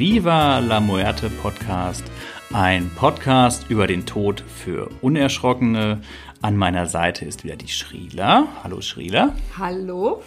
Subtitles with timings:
[0.00, 2.02] Viva la Muerte Podcast.
[2.54, 6.00] Ein Podcast über den Tod für Unerschrockene.
[6.40, 8.48] An meiner Seite ist wieder die Schrieler.
[8.64, 9.36] Hallo Schrieler.
[9.58, 10.22] Hallo.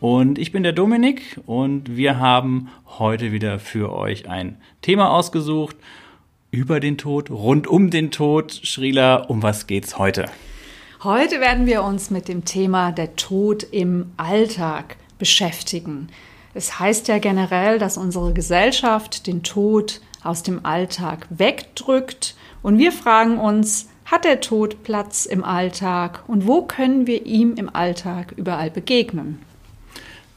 [0.00, 5.76] Und ich bin der Dominik und wir haben heute wieder für euch ein Thema ausgesucht
[6.50, 8.58] über den Tod, rund um den Tod.
[8.62, 10.30] Schrieler, um was geht's heute?
[11.02, 16.08] Heute werden wir uns mit dem Thema der Tod im Alltag beschäftigen.
[16.54, 22.36] Es heißt ja generell, dass unsere Gesellschaft den Tod aus dem Alltag wegdrückt.
[22.62, 27.54] Und wir fragen uns, hat der Tod Platz im Alltag und wo können wir ihm
[27.56, 29.40] im Alltag überall begegnen?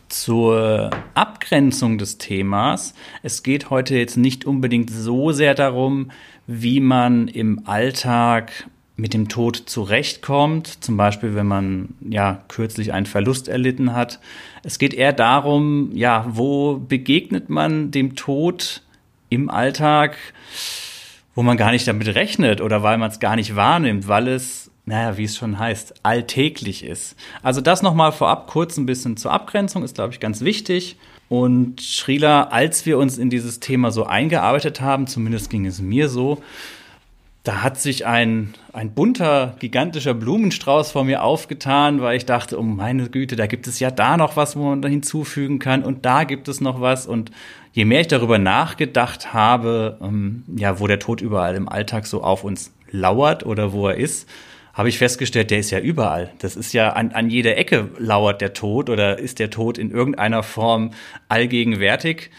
[0.10, 2.94] Zur Abgrenzung des Themas.
[3.24, 6.12] Es geht heute jetzt nicht unbedingt so sehr darum,
[6.48, 13.06] wie man im Alltag mit dem Tod zurechtkommt, zum Beispiel wenn man ja kürzlich einen
[13.06, 14.20] Verlust erlitten hat.
[14.64, 18.82] Es geht eher darum, ja, wo begegnet man dem Tod
[19.30, 20.18] im Alltag,
[21.36, 24.72] wo man gar nicht damit rechnet oder weil man es gar nicht wahrnimmt, weil es,
[24.86, 27.16] naja, wie es schon heißt, alltäglich ist.
[27.44, 30.98] Also das nochmal vorab kurz ein bisschen zur Abgrenzung ist, glaube ich, ganz wichtig.
[31.30, 36.10] Und Schrila, als wir uns in dieses Thema so eingearbeitet haben, zumindest ging es mir
[36.10, 36.42] so,
[37.48, 42.64] da hat sich ein, ein bunter, gigantischer Blumenstrauß vor mir aufgetan, weil ich dachte, oh
[42.64, 46.06] meine Güte, da gibt es ja da noch was, wo man da hinzufügen kann und
[46.06, 47.08] da gibt es noch was.
[47.08, 47.32] Und
[47.72, 52.22] je mehr ich darüber nachgedacht habe, ähm, ja, wo der Tod überall im Alltag so
[52.22, 54.28] auf uns lauert oder wo er ist,
[54.74, 56.32] habe ich festgestellt, der ist ja überall.
[56.40, 59.90] Das ist ja an, an jeder Ecke lauert der Tod oder ist der Tod in
[59.90, 60.92] irgendeiner Form
[61.30, 62.30] allgegenwärtig.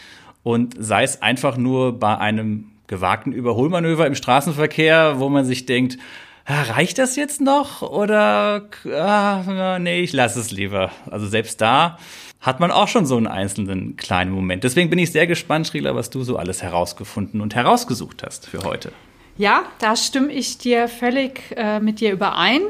[0.43, 5.97] Und sei es einfach nur bei einem gewagten Überholmanöver im Straßenverkehr, wo man sich denkt,
[6.45, 10.91] ah, reicht das jetzt noch oder ah, nee, ich lasse es lieber.
[11.09, 11.97] Also selbst da
[12.41, 14.63] hat man auch schon so einen einzelnen kleinen Moment.
[14.63, 18.63] Deswegen bin ich sehr gespannt, Schrieler, was du so alles herausgefunden und herausgesucht hast für
[18.63, 18.91] heute.
[19.37, 22.61] Ja, da stimme ich dir völlig äh, mit dir überein.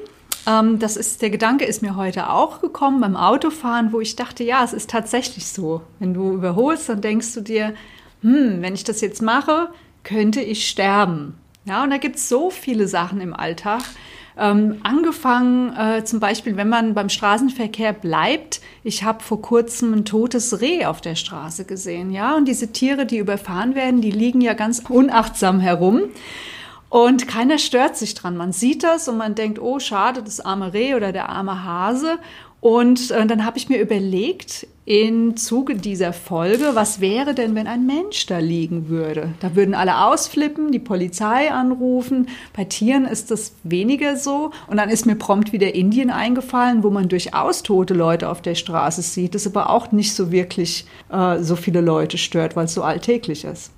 [0.46, 4.44] Ähm, das ist, der Gedanke ist mir heute auch gekommen beim Autofahren, wo ich dachte,
[4.44, 5.82] ja, es ist tatsächlich so.
[6.00, 7.74] Wenn du überholst, dann denkst du dir,
[8.22, 9.70] hm, wenn ich das jetzt mache,
[10.10, 11.36] könnte ich sterben.
[11.66, 13.84] Ja, und da gibt es so viele Sachen im Alltag.
[14.38, 18.60] Ähm, angefangen äh, zum Beispiel, wenn man beim Straßenverkehr bleibt.
[18.84, 22.36] Ich habe vor kurzem ein totes Reh auf der Straße gesehen, ja.
[22.36, 26.04] Und diese Tiere, die überfahren werden, die liegen ja ganz unachtsam herum.
[26.90, 28.36] Und keiner stört sich dran.
[28.36, 32.18] Man sieht das und man denkt, oh, schade, das arme Reh oder der arme Hase.
[32.62, 37.68] Und äh, dann habe ich mir überlegt, im Zuge dieser Folge, was wäre denn, wenn
[37.68, 39.36] ein Mensch da liegen würde?
[39.40, 42.28] Da würden alle ausflippen, die Polizei anrufen.
[42.58, 44.50] Bei Tieren ist das weniger so.
[44.66, 48.56] Und dann ist mir prompt wieder Indien eingefallen, wo man durchaus tote Leute auf der
[48.56, 52.74] Straße sieht, das aber auch nicht so wirklich äh, so viele Leute stört, weil es
[52.74, 53.72] so alltäglich ist.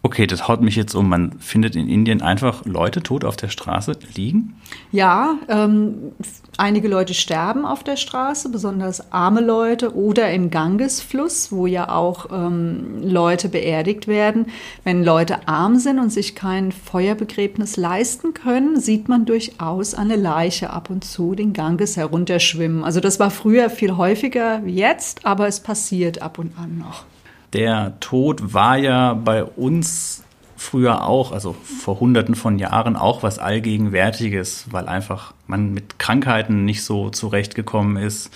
[0.00, 1.08] Okay, das haut mich jetzt um.
[1.08, 4.54] Man findet in Indien einfach Leute tot auf der Straße liegen?
[4.92, 6.12] Ja, ähm,
[6.56, 12.26] einige Leute sterben auf der Straße, besonders arme Leute oder im Gangesfluss, wo ja auch
[12.32, 14.46] ähm, Leute beerdigt werden.
[14.84, 20.70] Wenn Leute arm sind und sich kein Feuerbegräbnis leisten können, sieht man durchaus eine Leiche
[20.70, 22.84] ab und zu den Ganges herunterschwimmen.
[22.84, 27.04] Also das war früher viel häufiger wie jetzt, aber es passiert ab und an noch.
[27.52, 30.24] Der Tod war ja bei uns
[30.56, 36.64] früher auch, also vor hunderten von Jahren auch was Allgegenwärtiges, weil einfach man mit Krankheiten
[36.64, 38.34] nicht so zurechtgekommen ist,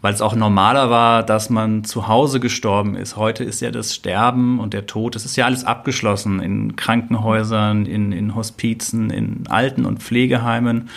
[0.00, 3.16] weil es auch normaler war, dass man zu Hause gestorben ist.
[3.16, 7.86] Heute ist ja das Sterben und der Tod, das ist ja alles abgeschlossen in Krankenhäusern,
[7.86, 10.88] in, in Hospizen, in Alten- und Pflegeheimen.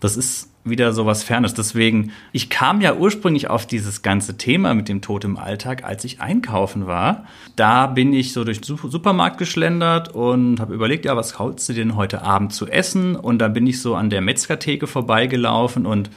[0.00, 1.54] Das ist wieder so was Fernes.
[1.54, 6.04] Deswegen, ich kam ja ursprünglich auf dieses ganze Thema mit dem Tod im Alltag, als
[6.04, 7.26] ich einkaufen war.
[7.56, 11.72] Da bin ich so durch den Supermarkt geschlendert und habe überlegt, ja, was kaufst du
[11.72, 13.16] denn heute Abend zu essen?
[13.16, 16.10] Und da bin ich so an der Metzgertheke vorbeigelaufen und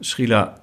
[0.00, 0.60] Schrieler,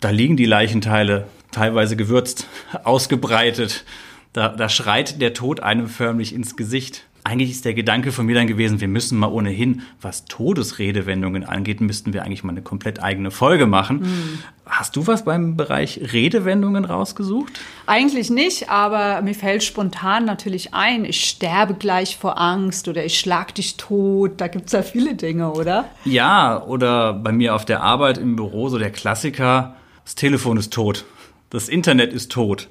[0.00, 2.46] da liegen die Leichenteile teilweise gewürzt,
[2.84, 3.84] ausgebreitet.
[4.32, 8.34] Da, da schreit der Tod einem förmlich ins Gesicht eigentlich ist der Gedanke von mir
[8.34, 13.00] dann gewesen, wir müssen mal ohnehin, was Todesredewendungen angeht, müssten wir eigentlich mal eine komplett
[13.00, 14.00] eigene Folge machen.
[14.00, 14.38] Mhm.
[14.66, 17.60] Hast du was beim Bereich Redewendungen rausgesucht?
[17.86, 23.20] Eigentlich nicht, aber mir fällt spontan natürlich ein, ich sterbe gleich vor Angst oder ich
[23.20, 24.32] schlag dich tot.
[24.38, 25.84] Da gibt es ja viele Dinge, oder?
[26.04, 30.72] Ja, oder bei mir auf der Arbeit im Büro so der Klassiker, das Telefon ist
[30.72, 31.04] tot,
[31.50, 32.68] das Internet ist tot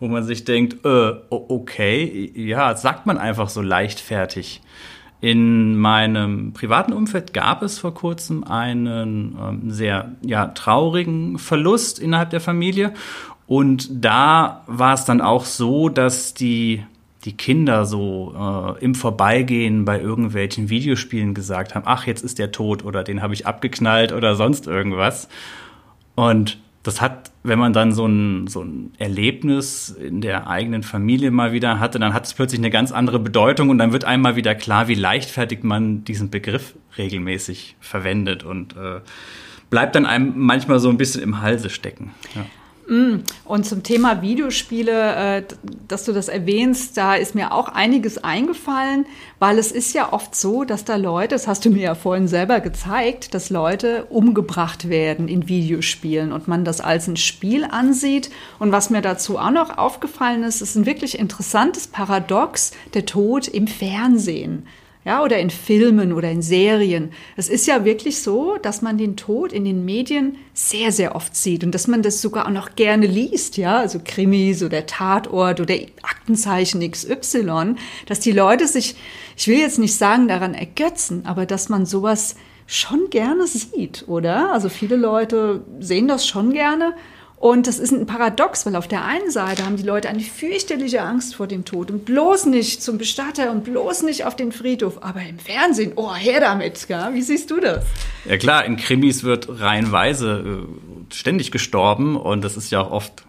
[0.00, 4.62] wo man sich denkt, äh, okay, ja, sagt man einfach so leichtfertig.
[5.20, 12.30] In meinem privaten Umfeld gab es vor kurzem einen ähm, sehr ja, traurigen Verlust innerhalb
[12.30, 12.94] der Familie.
[13.46, 16.82] Und da war es dann auch so, dass die,
[17.26, 22.50] die Kinder so äh, im Vorbeigehen bei irgendwelchen Videospielen gesagt haben, ach, jetzt ist der
[22.50, 25.28] tot oder den habe ich abgeknallt oder sonst irgendwas.
[26.14, 31.30] Und das hat, wenn man dann so ein, so ein Erlebnis in der eigenen Familie
[31.30, 34.36] mal wieder hatte, dann hat es plötzlich eine ganz andere Bedeutung und dann wird einmal
[34.36, 39.00] wieder klar, wie leichtfertig man diesen Begriff regelmäßig verwendet und äh,
[39.68, 42.14] bleibt dann einem manchmal so ein bisschen im Halse stecken.
[42.34, 42.46] Ja.
[42.90, 43.22] Mm.
[43.44, 45.42] Und zum Thema Videospiele, äh,
[45.86, 49.06] dass du das erwähnst, da ist mir auch einiges eingefallen,
[49.38, 52.26] weil es ist ja oft so, dass da Leute, das hast du mir ja vorhin
[52.26, 58.28] selber gezeigt, dass Leute umgebracht werden in Videospielen und man das als ein Spiel ansieht.
[58.58, 63.46] Und was mir dazu auch noch aufgefallen ist, ist ein wirklich interessantes Paradox, der Tod
[63.46, 64.66] im Fernsehen
[65.04, 67.10] ja, oder in Filmen oder in Serien.
[67.36, 71.34] Es ist ja wirklich so, dass man den Tod in den Medien sehr, sehr oft
[71.34, 75.60] sieht und dass man das sogar auch noch gerne liest, ja, also Krimis oder Tatort
[75.60, 77.76] oder Aktenzeichen XY,
[78.06, 78.94] dass die Leute sich,
[79.36, 82.36] ich will jetzt nicht sagen, daran ergötzen, aber dass man sowas
[82.66, 84.52] schon gerne sieht, oder?
[84.52, 86.94] Also viele Leute sehen das schon gerne
[87.40, 91.00] und das ist ein Paradox, weil auf der einen Seite haben die Leute eine fürchterliche
[91.00, 94.98] Angst vor dem Tod und bloß nicht zum Bestatter und bloß nicht auf den Friedhof,
[95.02, 97.08] aber im Fernsehen, oh, her damit, gell?
[97.14, 97.86] wie siehst du das?
[98.26, 100.66] Ja klar, in Krimis wird reihenweise
[101.10, 103.24] äh, ständig gestorben und das ist ja auch oft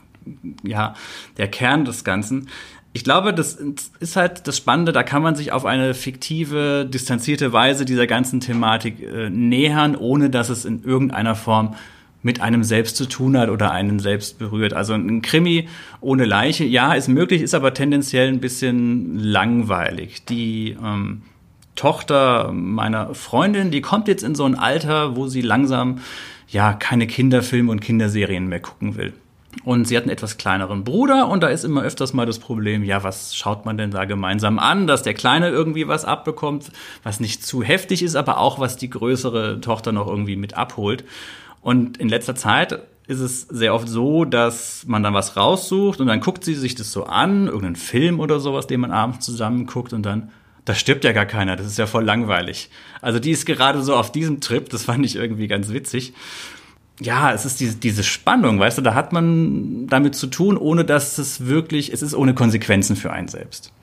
[0.61, 0.93] ja
[1.37, 2.49] der Kern des Ganzen.
[2.91, 3.57] Ich glaube, das
[4.01, 8.41] ist halt das Spannende, da kann man sich auf eine fiktive, distanzierte Weise dieser ganzen
[8.41, 11.77] Thematik äh, nähern, ohne dass es in irgendeiner Form
[12.23, 14.73] mit einem selbst zu tun hat oder einen selbst berührt.
[14.73, 15.67] Also ein Krimi
[16.01, 20.25] ohne Leiche, ja, ist möglich, ist aber tendenziell ein bisschen langweilig.
[20.25, 21.23] Die ähm,
[21.75, 25.99] Tochter meiner Freundin, die kommt jetzt in so ein Alter, wo sie langsam
[26.47, 29.13] ja keine Kinderfilme und Kinderserien mehr gucken will.
[29.63, 32.83] Und sie hat einen etwas kleineren Bruder und da ist immer öfters mal das Problem,
[32.83, 36.71] ja, was schaut man denn da gemeinsam an, dass der Kleine irgendwie was abbekommt,
[37.03, 41.03] was nicht zu heftig ist, aber auch was die größere Tochter noch irgendwie mit abholt.
[41.61, 46.07] Und in letzter Zeit ist es sehr oft so, dass man dann was raussucht und
[46.07, 49.65] dann guckt sie sich das so an, irgendeinen Film oder sowas, den man abends zusammen
[49.65, 50.31] guckt und dann,
[50.65, 52.69] da stirbt ja gar keiner, das ist ja voll langweilig.
[53.01, 56.13] Also die ist gerade so auf diesem Trip, das fand ich irgendwie ganz witzig.
[57.01, 60.85] Ja, es ist diese, diese Spannung, weißt du, da hat man damit zu tun, ohne
[60.85, 63.73] dass es wirklich, es ist ohne Konsequenzen für einen selbst.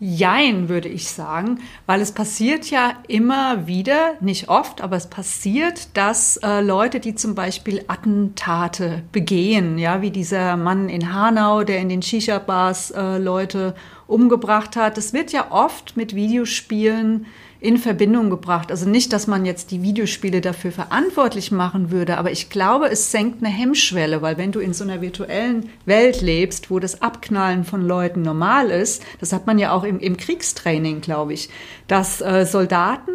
[0.00, 5.96] Jein, würde ich sagen, weil es passiert ja immer wieder, nicht oft, aber es passiert,
[5.96, 11.80] dass äh, Leute, die zum Beispiel Attentate begehen, ja, wie dieser Mann in Hanau, der
[11.80, 13.74] in den Shisha-Bars äh, Leute
[14.06, 17.26] umgebracht hat, es wird ja oft mit Videospielen
[17.60, 18.70] in Verbindung gebracht.
[18.70, 23.10] Also nicht, dass man jetzt die Videospiele dafür verantwortlich machen würde, aber ich glaube, es
[23.10, 27.64] senkt eine Hemmschwelle, weil wenn du in so einer virtuellen Welt lebst, wo das Abknallen
[27.64, 31.48] von Leuten normal ist, das hat man ja auch im, im Kriegstraining, glaube ich,
[31.88, 33.10] dass äh, Soldaten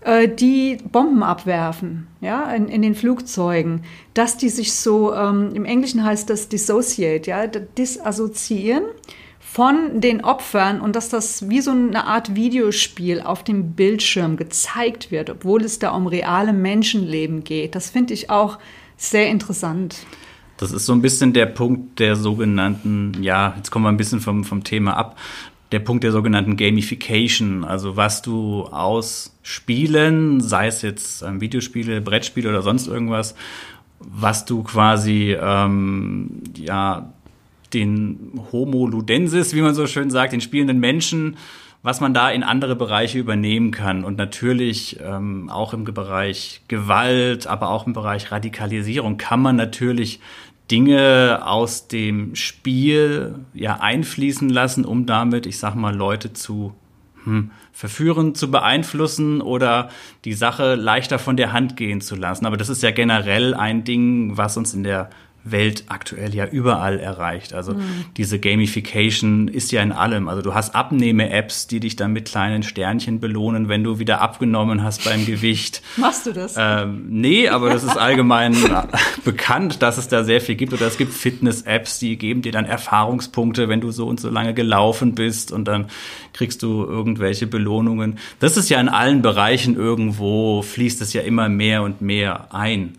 [0.00, 3.82] äh, die Bomben abwerfen, ja, in, in, den Flugzeugen,
[4.14, 8.84] dass die sich so, ähm, im Englischen heißt das dissociate, ja, disassoziieren
[9.52, 15.10] von den Opfern und dass das wie so eine Art Videospiel auf dem Bildschirm gezeigt
[15.10, 17.74] wird, obwohl es da um reale Menschenleben geht.
[17.74, 18.58] Das finde ich auch
[18.98, 19.96] sehr interessant.
[20.58, 24.20] Das ist so ein bisschen der Punkt der sogenannten, ja, jetzt kommen wir ein bisschen
[24.20, 25.16] vom, vom Thema ab,
[25.72, 32.00] der Punkt der sogenannten Gamification, also was du aus Spielen, sei es jetzt ähm, Videospiele,
[32.00, 33.34] Brettspiele oder sonst irgendwas,
[34.00, 37.12] was du quasi ähm, ja
[37.74, 41.36] den Homo ludensis, wie man so schön sagt, den spielenden Menschen,
[41.82, 44.04] was man da in andere Bereiche übernehmen kann.
[44.04, 50.20] Und natürlich ähm, auch im Bereich Gewalt, aber auch im Bereich Radikalisierung kann man natürlich
[50.70, 56.74] Dinge aus dem Spiel ja einfließen lassen, um damit, ich sag mal, Leute zu
[57.22, 59.90] hm, verführen, zu beeinflussen oder
[60.24, 62.46] die Sache leichter von der Hand gehen zu lassen.
[62.46, 65.10] Aber das ist ja generell ein Ding, was uns in der
[65.50, 67.54] Welt aktuell ja überall erreicht.
[67.54, 68.04] Also mhm.
[68.16, 70.28] diese Gamification ist ja in allem.
[70.28, 74.82] Also du hast Abnehme-Apps, die dich dann mit kleinen Sternchen belohnen, wenn du wieder abgenommen
[74.82, 75.82] hast beim Gewicht.
[75.96, 76.54] Machst du das?
[76.58, 78.56] Ähm, nee, aber das ist allgemein
[79.24, 80.72] bekannt, dass es da sehr viel gibt.
[80.72, 84.54] Oder es gibt Fitness-Apps, die geben dir dann Erfahrungspunkte, wenn du so und so lange
[84.54, 85.86] gelaufen bist und dann
[86.32, 88.18] kriegst du irgendwelche Belohnungen.
[88.40, 92.96] Das ist ja in allen Bereichen irgendwo, fließt es ja immer mehr und mehr ein.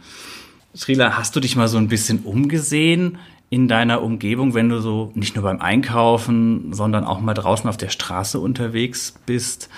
[0.78, 3.18] Srila, hast du dich mal so ein bisschen umgesehen
[3.50, 7.78] in deiner Umgebung, wenn du so nicht nur beim Einkaufen, sondern auch mal draußen auf
[7.78, 9.70] der Straße unterwegs bist?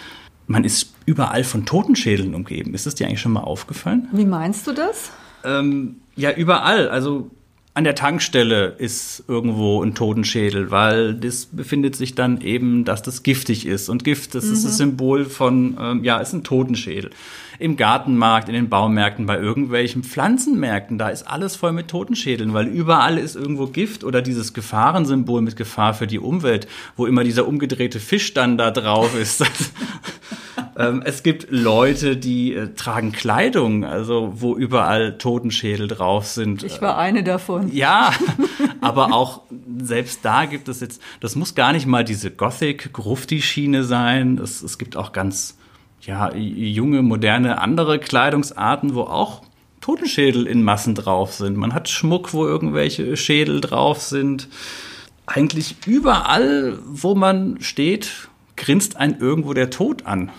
[0.47, 2.73] Man ist überall von Totenschädeln umgeben.
[2.73, 4.07] Ist es dir eigentlich schon mal aufgefallen?
[4.11, 5.11] Wie meinst du das?
[5.45, 6.89] Ähm, ja, überall.
[6.89, 7.29] Also
[7.75, 13.23] an der Tankstelle ist irgendwo ein Totenschädel, weil das befindet sich dann eben, dass das
[13.23, 13.87] giftig ist.
[13.89, 14.53] Und Gift, das mhm.
[14.53, 17.11] ist das Symbol von, ähm, ja, ist ein Totenschädel.
[17.59, 22.67] Im Gartenmarkt, in den Baumärkten, bei irgendwelchen Pflanzenmärkten, da ist alles voll mit Totenschädeln, weil
[22.67, 27.47] überall ist irgendwo Gift oder dieses Gefahrensymbol mit Gefahr für die Umwelt, wo immer dieser
[27.47, 29.43] umgedrehte Fisch dann da drauf ist.
[30.79, 36.63] Ähm, es gibt Leute, die äh, tragen Kleidung, also wo überall Totenschädel drauf sind.
[36.63, 37.69] Ich war eine davon.
[37.75, 38.13] Ja,
[38.79, 39.41] aber auch
[39.77, 44.39] selbst da gibt es jetzt, das muss gar nicht mal diese Gothic-Grufti-Schiene sein.
[44.41, 45.58] Es, es gibt auch ganz
[46.01, 49.41] ja, junge, moderne andere Kleidungsarten, wo auch
[49.81, 51.57] Totenschädel in Massen drauf sind.
[51.57, 54.47] Man hat Schmuck, wo irgendwelche Schädel drauf sind.
[55.25, 60.31] Eigentlich überall, wo man steht, grinst einen irgendwo der Tod an.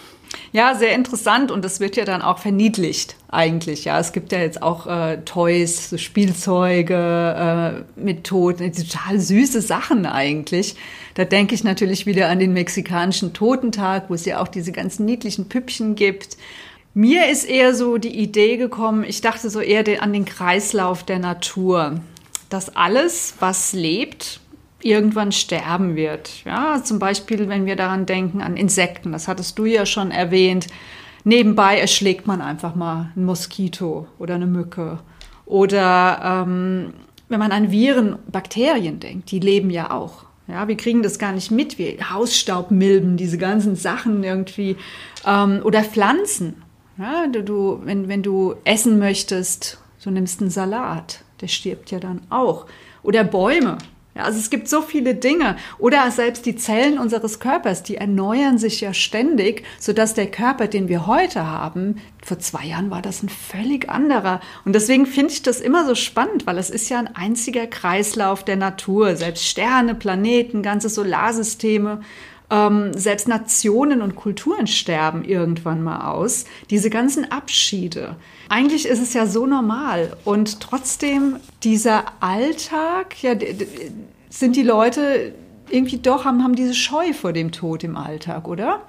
[0.53, 3.85] Ja, sehr interessant und das wird ja dann auch verniedlicht eigentlich.
[3.85, 10.07] Ja, es gibt ja jetzt auch äh, Toys, Spielzeuge äh, mit Tod, total süße Sachen
[10.07, 10.75] eigentlich.
[11.15, 15.05] Da denke ich natürlich wieder an den mexikanischen Totentag, wo es ja auch diese ganzen
[15.05, 16.37] niedlichen Püppchen gibt.
[16.95, 21.21] Mir ist eher so die Idee gekommen, ich dachte so eher an den Kreislauf der
[21.21, 22.01] Natur,
[22.49, 24.41] dass alles, was lebt,
[24.83, 26.45] irgendwann sterben wird.
[26.45, 30.67] Ja, zum Beispiel, wenn wir daran denken, an Insekten, das hattest du ja schon erwähnt.
[31.25, 34.99] Nebenbei erschlägt man einfach mal ein Moskito oder eine Mücke.
[35.45, 36.95] Oder ähm,
[37.29, 40.25] wenn man an Viren, Bakterien denkt, die leben ja auch.
[40.49, 44.77] Ja, wir kriegen das gar nicht mit, wie Hausstaubmilben, diese ganzen Sachen irgendwie.
[45.25, 46.63] Ähm, oder Pflanzen.
[46.99, 52.01] Ja, du, du, wenn, wenn du essen möchtest, so nimmst einen Salat, der stirbt ja
[52.01, 52.67] dann auch.
[53.03, 53.79] Oder Bäume.
[54.21, 55.57] Also es gibt so viele Dinge.
[55.79, 60.89] Oder selbst die Zellen unseres Körpers, die erneuern sich ja ständig, sodass der Körper, den
[60.89, 64.41] wir heute haben, vor zwei Jahren war das ein völlig anderer.
[64.65, 68.45] Und deswegen finde ich das immer so spannend, weil es ist ja ein einziger Kreislauf
[68.45, 69.17] der Natur.
[69.17, 72.01] Selbst Sterne, Planeten, ganze Solarsysteme,
[72.51, 76.45] ähm, selbst Nationen und Kulturen sterben irgendwann mal aus.
[76.69, 78.17] Diese ganzen Abschiede.
[78.49, 83.35] Eigentlich ist es ja so normal und trotzdem dieser Alltag, ja,
[84.31, 85.35] sind die Leute
[85.69, 88.81] irgendwie doch, haben, haben diese Scheu vor dem Tod im Alltag, oder?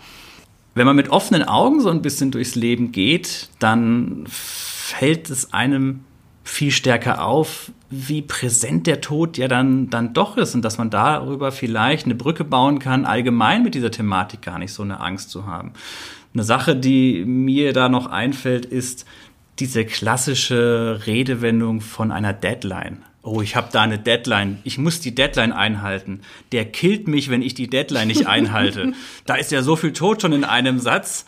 [0.74, 6.06] Wenn man mit offenen Augen so ein bisschen durchs Leben geht, dann fällt es einem
[6.44, 10.90] viel stärker auf, wie präsent der Tod ja dann, dann doch ist und dass man
[10.90, 15.30] darüber vielleicht eine Brücke bauen kann, allgemein mit dieser Thematik gar nicht so eine Angst
[15.30, 15.74] zu haben.
[16.34, 19.06] Eine Sache, die mir da noch einfällt, ist,
[19.60, 23.04] diese klassische Redewendung von einer Deadline.
[23.24, 24.60] Oh, ich habe da eine Deadline.
[24.64, 26.22] Ich muss die Deadline einhalten.
[26.52, 28.94] Der killt mich, wenn ich die Deadline nicht einhalte.
[29.26, 31.26] da ist ja so viel Tod schon in einem Satz.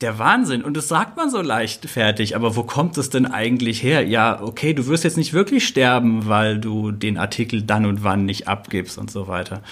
[0.00, 0.62] Der Wahnsinn.
[0.62, 2.36] Und das sagt man so leichtfertig.
[2.36, 4.06] Aber wo kommt es denn eigentlich her?
[4.06, 8.24] Ja, okay, du wirst jetzt nicht wirklich sterben, weil du den Artikel dann und wann
[8.24, 9.62] nicht abgibst und so weiter.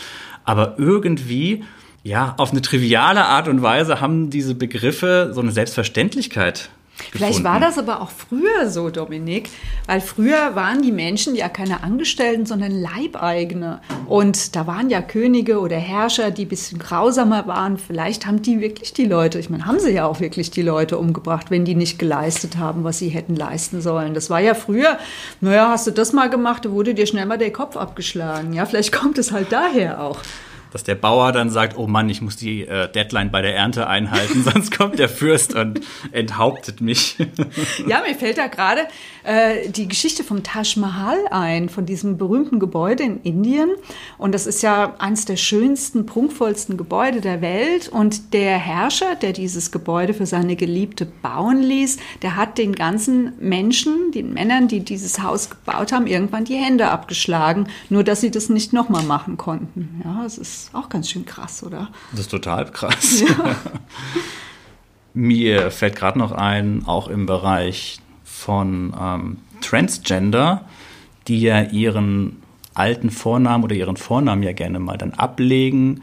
[0.45, 1.65] Aber irgendwie,
[2.03, 6.71] ja, auf eine triviale Art und Weise haben diese Begriffe so eine Selbstverständlichkeit
[7.11, 9.49] Vielleicht war das aber auch früher so, Dominik,
[9.87, 13.81] weil früher waren die Menschen ja keine Angestellten, sondern Leibeigene.
[14.07, 17.79] Und da waren ja Könige oder Herrscher, die ein bisschen grausamer waren.
[17.79, 20.99] Vielleicht haben die wirklich die Leute, ich meine, haben sie ja auch wirklich die Leute
[20.99, 24.15] umgebracht, wenn die nicht geleistet haben, was sie hätten leisten sollen.
[24.15, 24.99] Das war ja früher,
[25.41, 28.53] naja, hast du das mal gemacht, da wurde dir schnell mal der Kopf abgeschlagen.
[28.53, 30.19] Ja, vielleicht kommt es halt daher auch
[30.75, 33.87] dass der Bauer dann sagt, oh Mann, ich muss die äh, Deadline bei der Ernte
[33.87, 37.17] einhalten, sonst kommt der Fürst und enthauptet mich.
[37.87, 38.89] ja, mir fällt da gerade
[39.25, 43.71] äh, die Geschichte vom Taj Mahal ein, von diesem berühmten Gebäude in Indien.
[44.19, 47.89] Und das ist ja eines der schönsten, prunkvollsten Gebäude der Welt.
[47.89, 53.33] Und der Herrscher, der dieses Gebäude für seine Geliebte bauen ließ, der hat den ganzen
[53.41, 58.31] Menschen, den Männern, die dieses Haus gebaut haben, irgendwann die Hände abgeschlagen, nur dass sie
[58.31, 60.03] das nicht nochmal machen konnten.
[60.05, 61.89] Ja, es ist auch ganz schön krass, oder?
[62.13, 63.23] Das ist total krass.
[63.23, 63.57] Ja.
[65.15, 68.01] Mir fällt gerade noch ein, auch im Bereich
[68.45, 70.67] von ähm, Transgender,
[71.29, 72.43] die ja ihren
[72.75, 76.03] alten Vornamen oder ihren Vornamen ja gerne mal dann ablegen.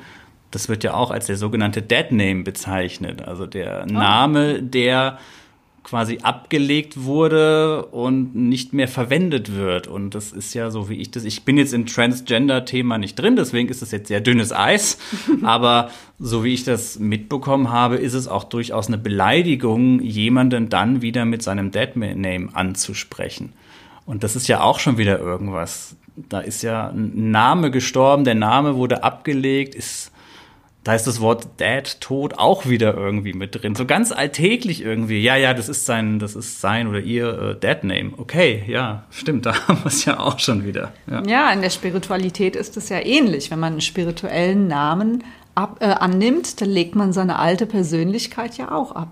[0.50, 3.94] Das wird ja auch als der sogenannte Dead Name bezeichnet, also der oh.
[3.94, 5.20] Name, der
[5.84, 9.88] quasi abgelegt wurde und nicht mehr verwendet wird.
[9.88, 11.24] Und das ist ja so, wie ich das.
[11.24, 14.98] Ich bin jetzt im Transgender-Thema nicht drin, deswegen ist das jetzt sehr dünnes Eis.
[15.44, 21.02] Aber so wie ich das mitbekommen habe, ist es auch durchaus eine Beleidigung, jemanden dann
[21.02, 23.54] wieder mit seinem Dead-Name anzusprechen.
[24.06, 25.96] Und das ist ja auch schon wieder irgendwas.
[26.16, 30.11] Da ist ja ein Name gestorben, der Name wurde abgelegt, ist
[30.84, 33.76] da ist das Wort Dad, Tod auch wieder irgendwie mit drin.
[33.76, 35.22] So ganz alltäglich irgendwie.
[35.22, 38.14] Ja, ja, das ist sein, das ist sein oder ihr äh, Dad-Name.
[38.18, 40.92] Okay, ja, stimmt, da haben wir es ja auch schon wieder.
[41.10, 41.24] Ja.
[41.24, 43.52] ja, in der Spiritualität ist es ja ähnlich.
[43.52, 45.24] Wenn man einen spirituellen Namen
[45.54, 49.10] ab, äh, annimmt, dann legt man seine alte Persönlichkeit ja auch ab.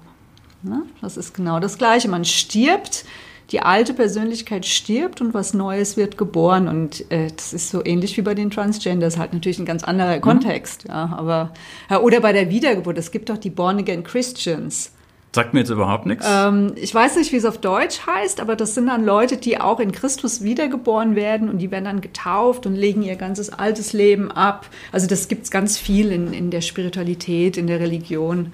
[0.63, 0.83] Ne?
[1.01, 2.09] Das ist genau das Gleiche.
[2.09, 3.05] Man stirbt
[3.51, 6.67] die alte Persönlichkeit stirbt und was Neues wird geboren.
[6.67, 10.17] Und äh, das ist so ähnlich wie bei den Transgenders, halt natürlich ein ganz anderer
[10.17, 10.21] mhm.
[10.21, 10.85] Kontext.
[10.87, 11.51] Ja, aber,
[11.89, 14.91] ja, oder bei der Wiedergeburt, es gibt doch die Born-Again Christians.
[15.31, 16.25] Sagt mir jetzt überhaupt nichts.
[16.27, 19.61] Ähm, ich weiß nicht, wie es auf Deutsch heißt, aber das sind dann Leute, die
[19.61, 23.93] auch in Christus wiedergeboren werden und die werden dann getauft und legen ihr ganzes altes
[23.93, 24.65] Leben ab.
[24.91, 28.53] Also das gibt es ganz viel in, in der Spiritualität, in der Religion.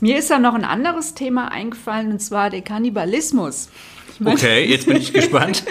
[0.00, 3.68] Mir ist da noch ein anderes Thema eingefallen, und zwar der Kannibalismus.
[4.24, 5.64] Okay, jetzt bin ich gespannt.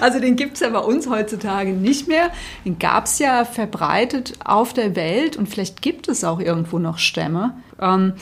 [0.00, 2.30] Also den gibt es ja bei uns heutzutage nicht mehr.
[2.64, 6.98] Den gab es ja verbreitet auf der Welt und vielleicht gibt es auch irgendwo noch
[6.98, 7.54] Stämme.
[7.80, 8.14] Ähm,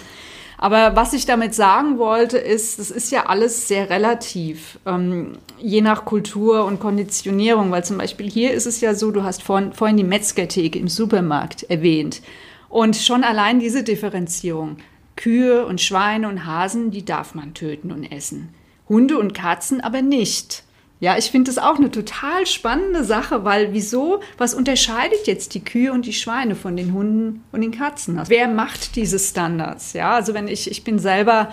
[0.58, 5.82] aber was ich damit sagen wollte, ist, das ist ja alles sehr relativ, ähm, je
[5.82, 7.70] nach Kultur und Konditionierung.
[7.70, 10.88] Weil zum Beispiel hier ist es ja so, du hast vorhin, vorhin die Metzgertheke im
[10.88, 12.22] Supermarkt erwähnt.
[12.68, 14.78] Und schon allein diese Differenzierung.
[15.14, 18.54] Kühe und Schweine und Hasen, die darf man töten und essen.
[18.88, 20.64] Hunde und Katzen aber nicht.
[20.98, 25.62] Ja, ich finde das auch eine total spannende Sache, weil wieso, was unterscheidet jetzt die
[25.62, 28.18] Kühe und die Schweine von den Hunden und den Katzen?
[28.18, 29.92] Also wer macht diese Standards?
[29.92, 31.50] Ja, also wenn ich, ich bin selber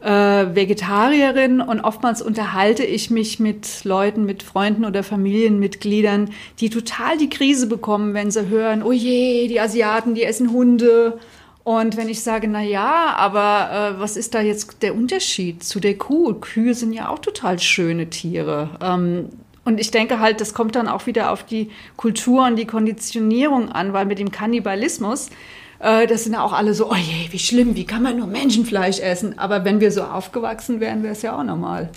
[0.00, 0.08] äh,
[0.54, 7.30] Vegetarierin und oftmals unterhalte ich mich mit Leuten, mit Freunden oder Familienmitgliedern, die total die
[7.30, 11.18] Krise bekommen, wenn sie hören, oh je, die Asiaten, die essen Hunde
[11.68, 15.80] und wenn ich sage, na ja, aber äh, was ist da jetzt der Unterschied zu
[15.80, 16.32] der Kuh?
[16.32, 18.70] Kühe sind ja auch total schöne Tiere.
[18.80, 19.28] Ähm,
[19.66, 23.70] und ich denke halt, das kommt dann auch wieder auf die Kultur und die Konditionierung
[23.70, 25.28] an, weil mit dem Kannibalismus,
[25.80, 28.28] äh, das sind ja auch alle so, oh je, wie schlimm, wie kann man nur
[28.28, 29.38] Menschenfleisch essen?
[29.38, 31.90] Aber wenn wir so aufgewachsen wären, wäre es ja auch normal.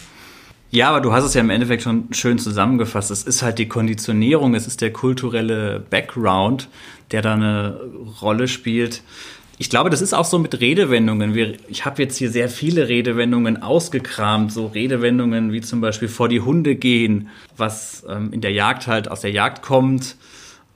[0.71, 3.09] Ja, aber du hast es ja im Endeffekt schon schön zusammengefasst.
[3.09, 6.67] Es ist halt die Konditionierung, es ist der kulturelle Background,
[7.11, 7.79] der da eine
[8.21, 9.01] Rolle spielt
[9.61, 11.35] ich glaube, das ist auch so mit Redewendungen.
[11.35, 16.29] Wir, ich habe jetzt hier sehr viele Redewendungen ausgekramt, so Redewendungen wie zum Beispiel vor
[16.29, 20.15] die Hunde gehen, was ähm, in der Jagd halt aus der Jagd kommt,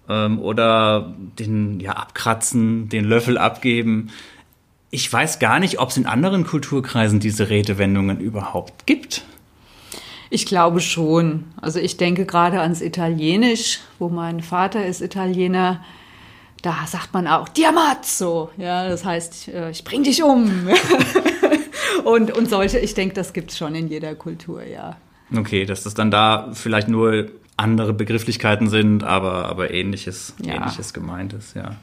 [0.07, 4.11] ähm, oder den ja abkratzen, den Löffel abgeben.
[4.91, 9.23] Ich weiß gar nicht, ob es in anderen Kulturkreisen diese Redewendungen überhaupt gibt.
[10.29, 11.45] Ich glaube schon.
[11.59, 15.83] Also ich denke gerade ans Italienisch, wo mein Vater ist Italiener
[16.65, 18.49] da sagt man auch Diamazzo.
[18.57, 20.67] Ja, das heißt, äh, ich bring dich um.
[22.03, 24.97] und, und solche, ich denke, das gibt es schon in jeder Kultur, ja.
[25.35, 30.55] Okay, dass das dann da vielleicht nur andere Begrifflichkeiten sind, aber, aber ähnliches, ja.
[30.55, 31.75] ähnliches gemeint ist, ja.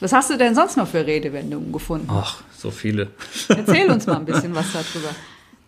[0.00, 2.08] Was hast du denn sonst noch für Redewendungen gefunden?
[2.10, 3.08] Ach, so viele.
[3.48, 5.10] Erzähl uns mal ein bisschen was darüber.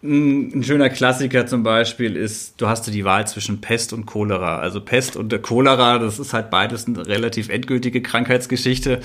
[0.04, 4.58] Ein schöner Klassiker zum Beispiel ist, du hast die Wahl zwischen Pest und Cholera.
[4.58, 9.00] Also Pest und Cholera, das ist halt beides eine relativ endgültige Krankheitsgeschichte.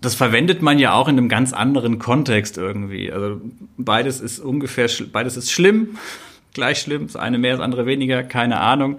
[0.00, 3.12] Das verwendet man ja auch in einem ganz anderen Kontext irgendwie.
[3.12, 3.42] Also
[3.76, 5.98] beides ist ungefähr, beides ist schlimm,
[6.54, 7.06] gleich schlimm.
[7.06, 8.98] Das eine mehr, das andere weniger, keine Ahnung.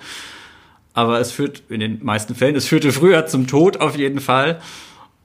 [0.93, 4.61] Aber es führt in den meisten Fällen, es führte früher zum Tod auf jeden Fall.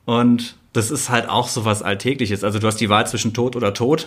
[0.07, 2.45] Und das ist halt auch so was Alltägliches.
[2.45, 4.07] Also du hast die Wahl zwischen Tod oder Tod.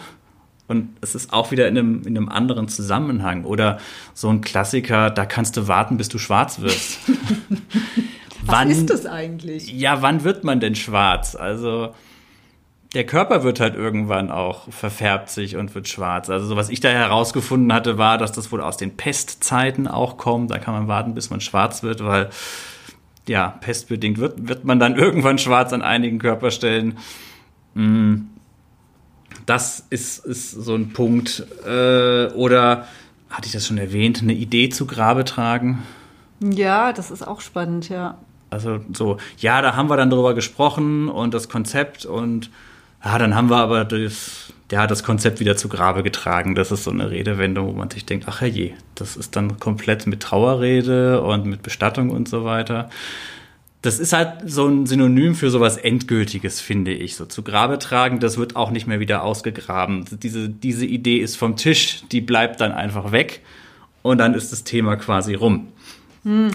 [0.70, 3.44] Und es ist auch wieder in einem, in einem anderen Zusammenhang.
[3.44, 3.80] Oder
[4.14, 7.00] so ein Klassiker, da kannst du warten, bis du schwarz wirst.
[8.46, 9.74] wann, Was ist das eigentlich?
[9.74, 11.36] Ja, wann wird man denn schwarz?
[11.36, 11.96] Also
[12.94, 16.30] der Körper wird halt irgendwann auch verfärbt sich und wird schwarz.
[16.30, 20.18] Also so was ich da herausgefunden hatte, war, dass das wohl aus den Pestzeiten auch
[20.18, 20.52] kommt.
[20.52, 22.30] Da kann man warten, bis man schwarz wird, weil
[23.28, 27.00] ja, pestbedingt wird, wird man dann irgendwann schwarz an einigen Körperstellen.
[27.74, 28.18] Mm
[29.50, 31.44] das ist, ist so ein Punkt.
[31.66, 32.88] Äh, oder
[33.30, 35.84] hatte ich das schon erwähnt, eine Idee zu Grabe tragen?
[36.40, 38.18] Ja, das ist auch spannend, ja.
[38.52, 42.50] Also so, ja, da haben wir dann drüber gesprochen und das Konzept und
[43.04, 46.54] Ja, dann haben wir aber das, hat das Konzept wieder zu Grabe getragen.
[46.56, 50.06] Das ist so eine Redewendung, wo man sich denkt, ach herrje, das ist dann komplett
[50.06, 52.90] mit Trauerrede und mit Bestattung und so weiter.
[53.82, 57.16] Das ist halt so ein Synonym für sowas Endgültiges, finde ich.
[57.16, 60.06] So zu Grabe tragen, das wird auch nicht mehr wieder ausgegraben.
[60.22, 63.42] Diese, diese Idee ist vom Tisch, die bleibt dann einfach weg
[64.02, 65.70] und dann ist das Thema quasi rum.
[66.24, 66.52] Hm.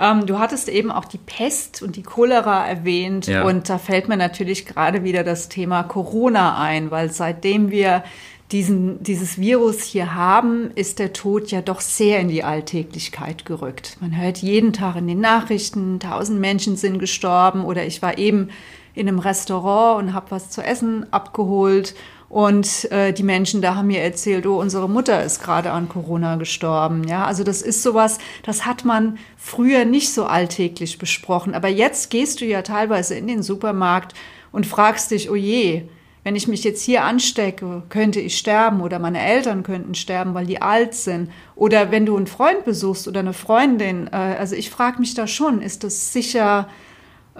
[0.00, 3.42] Ähm, du hattest eben auch die Pest und die Cholera erwähnt ja.
[3.42, 8.04] und da fällt mir natürlich gerade wieder das Thema Corona ein, weil seitdem wir
[8.52, 13.96] diesen, dieses Virus hier haben, ist der Tod ja doch sehr in die Alltäglichkeit gerückt.
[14.00, 18.48] Man hört jeden Tag in den Nachrichten, tausend Menschen sind gestorben oder ich war eben
[18.94, 21.94] in einem Restaurant und habe was zu essen abgeholt
[22.28, 26.36] und äh, die Menschen da haben mir erzählt, oh, unsere Mutter ist gerade an Corona
[26.36, 27.08] gestorben.
[27.08, 31.54] Ja, also das ist sowas, das hat man früher nicht so alltäglich besprochen.
[31.54, 34.14] Aber jetzt gehst du ja teilweise in den Supermarkt
[34.52, 35.84] und fragst dich, oh je,
[36.28, 40.44] wenn ich mich jetzt hier anstecke, könnte ich sterben oder meine Eltern könnten sterben, weil
[40.44, 41.30] die alt sind.
[41.56, 45.26] Oder wenn du einen Freund besuchst oder eine Freundin, äh, also ich frage mich da
[45.26, 46.68] schon, ist das sicher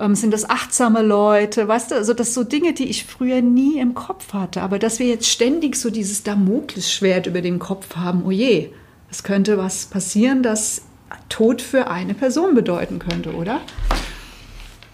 [0.01, 3.79] ähm, sind das achtsame Leute, weißt du, also das so Dinge, die ich früher nie
[3.79, 8.23] im Kopf hatte, aber dass wir jetzt ständig so dieses Damoklesschwert über dem Kopf haben,
[8.25, 8.71] oh je,
[9.11, 10.81] es könnte was passieren, das
[11.29, 13.61] Tod für eine Person bedeuten könnte, oder?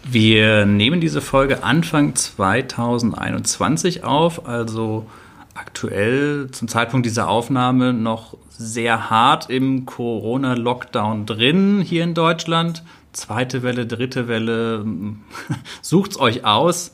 [0.06, 5.06] Wir nehmen diese Folge Anfang 2021 auf, also
[5.54, 12.82] aktuell zum Zeitpunkt dieser Aufnahme noch sehr hart im Corona-Lockdown drin hier in Deutschland
[13.14, 14.84] zweite Welle, dritte Welle,
[15.82, 16.92] sucht's euch aus.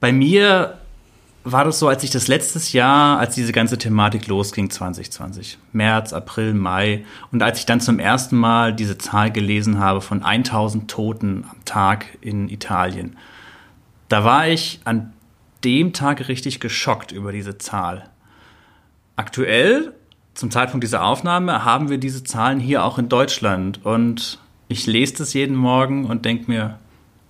[0.00, 0.78] Bei mir
[1.44, 6.14] war das so, als ich das letztes Jahr, als diese ganze Thematik losging, 2020, März,
[6.14, 10.90] April, Mai, und als ich dann zum ersten Mal diese Zahl gelesen habe von 1000
[10.90, 13.16] Toten am Tag in Italien,
[14.08, 15.12] da war ich an
[15.64, 18.08] dem Tag richtig geschockt über diese Zahl.
[19.16, 19.92] Aktuell,
[20.32, 25.18] zum Zeitpunkt dieser Aufnahme, haben wir diese Zahlen hier auch in Deutschland und ich lese
[25.18, 26.78] das jeden Morgen und denke mir,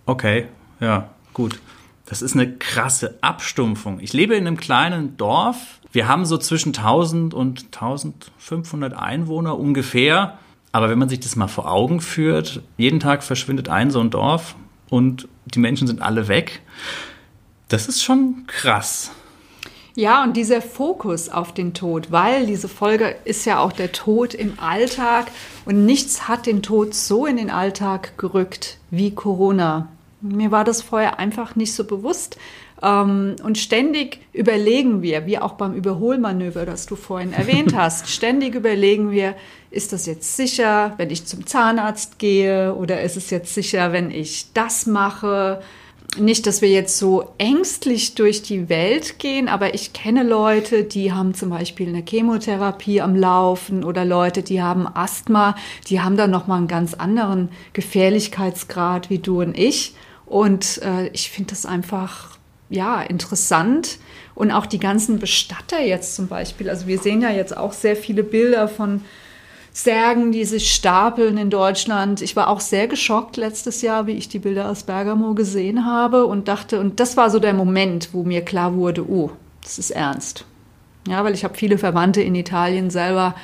[0.07, 0.47] okay,
[0.79, 1.59] ja, gut.
[2.07, 3.99] Das ist eine krasse Abstumpfung.
[4.01, 5.81] Ich lebe in einem kleinen Dorf.
[5.91, 10.39] Wir haben so zwischen 1000 und 1500 Einwohner ungefähr.
[10.73, 14.11] Aber wenn man sich das mal vor Augen führt, jeden Tag verschwindet ein so ein
[14.11, 14.57] Dorf
[14.91, 16.63] und die Menschen sind alle weg.
[17.69, 19.13] Das ist schon krass.
[19.97, 24.35] Ja, und dieser Fokus auf den Tod, weil diese Folge ist ja auch der Tod
[24.35, 25.29] im Alltag
[25.65, 29.89] und nichts hat den Tod so in den Alltag gerückt wie Corona.
[30.25, 32.39] Mir war das vorher einfach nicht so bewusst.
[32.83, 38.55] Ähm, und ständig überlegen wir, wie auch beim Überholmanöver, das du vorhin erwähnt hast, ständig
[38.55, 39.35] überlegen wir,
[39.71, 44.11] ist das jetzt sicher, wenn ich zum Zahnarzt gehe oder ist es jetzt sicher, wenn
[44.11, 45.61] ich das mache?
[46.19, 51.13] nicht, dass wir jetzt so ängstlich durch die Welt gehen, aber ich kenne Leute, die
[51.13, 55.57] haben zum Beispiel eine Chemotherapie am Laufen oder Leute, die haben Asthma,
[55.89, 59.95] die haben dann nochmal einen ganz anderen Gefährlichkeitsgrad wie du und ich.
[60.27, 62.39] Und äh, ich finde das einfach,
[62.71, 63.99] ja, interessant.
[64.35, 66.69] Und auch die ganzen Bestatter jetzt zum Beispiel.
[66.69, 69.03] Also wir sehen ja jetzt auch sehr viele Bilder von
[69.73, 72.23] Särgen, die sich stapeln in Deutschland.
[72.23, 76.27] Ich war auch sehr geschockt letztes Jahr, wie ich die Bilder aus Bergamo gesehen habe
[76.27, 79.33] und dachte, und das war so der Moment, wo mir klar wurde, oh,
[79.63, 80.45] das ist ernst.
[81.09, 83.35] Ja, weil ich habe viele Verwandte in Italien selber.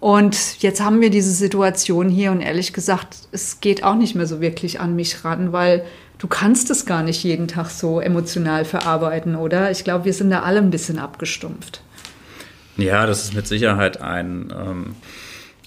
[0.00, 4.26] Und jetzt haben wir diese Situation hier und ehrlich gesagt, es geht auch nicht mehr
[4.26, 5.84] so wirklich an mich ran, weil
[6.20, 9.72] du kannst es gar nicht jeden Tag so emotional verarbeiten, oder?
[9.72, 11.82] Ich glaube, wir sind da alle ein bisschen abgestumpft.
[12.76, 14.94] Ja, das ist mit Sicherheit ein ähm,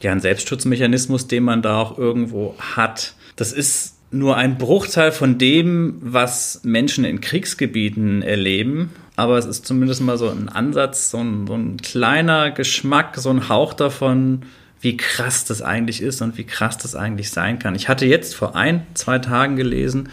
[0.04, 3.14] ja, ein Selbstschutzmechanismus, den man da auch irgendwo hat.
[3.36, 8.92] Das ist nur ein Bruchteil von dem, was Menschen in Kriegsgebieten erleben.
[9.16, 13.30] Aber es ist zumindest mal so ein Ansatz, so ein, so ein kleiner Geschmack, so
[13.30, 14.42] ein Hauch davon,
[14.82, 17.74] wie krass das eigentlich ist und wie krass das eigentlich sein kann.
[17.74, 20.10] Ich hatte jetzt vor ein, zwei Tagen gelesen,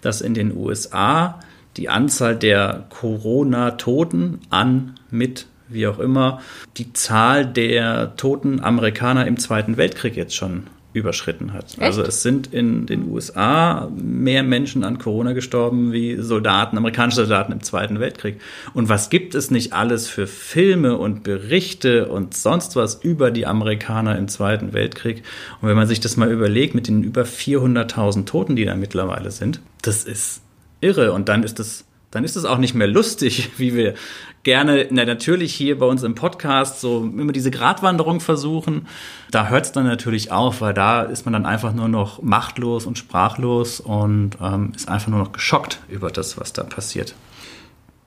[0.00, 1.40] dass in den USA
[1.76, 6.40] die Anzahl der Corona-Toten an, mit wie auch immer,
[6.76, 11.72] die Zahl der toten Amerikaner im Zweiten Weltkrieg jetzt schon überschritten hat.
[11.72, 11.82] Echt?
[11.82, 17.52] Also es sind in den USA mehr Menschen an Corona gestorben wie Soldaten, amerikanische Soldaten
[17.52, 18.40] im Zweiten Weltkrieg.
[18.74, 23.46] Und was gibt es nicht alles für Filme und Berichte und sonst was über die
[23.46, 25.22] Amerikaner im Zweiten Weltkrieg?
[25.60, 29.30] Und wenn man sich das mal überlegt mit den über 400.000 Toten, die da mittlerweile
[29.30, 30.42] sind, das ist
[30.80, 31.12] irre.
[31.12, 33.94] Und dann ist es dann ist es auch nicht mehr lustig, wie wir
[34.42, 38.86] gerne na, natürlich hier bei uns im Podcast so immer diese Gratwanderung versuchen.
[39.30, 42.86] Da hört es dann natürlich auf, weil da ist man dann einfach nur noch machtlos
[42.86, 47.14] und sprachlos und ähm, ist einfach nur noch geschockt über das, was da passiert.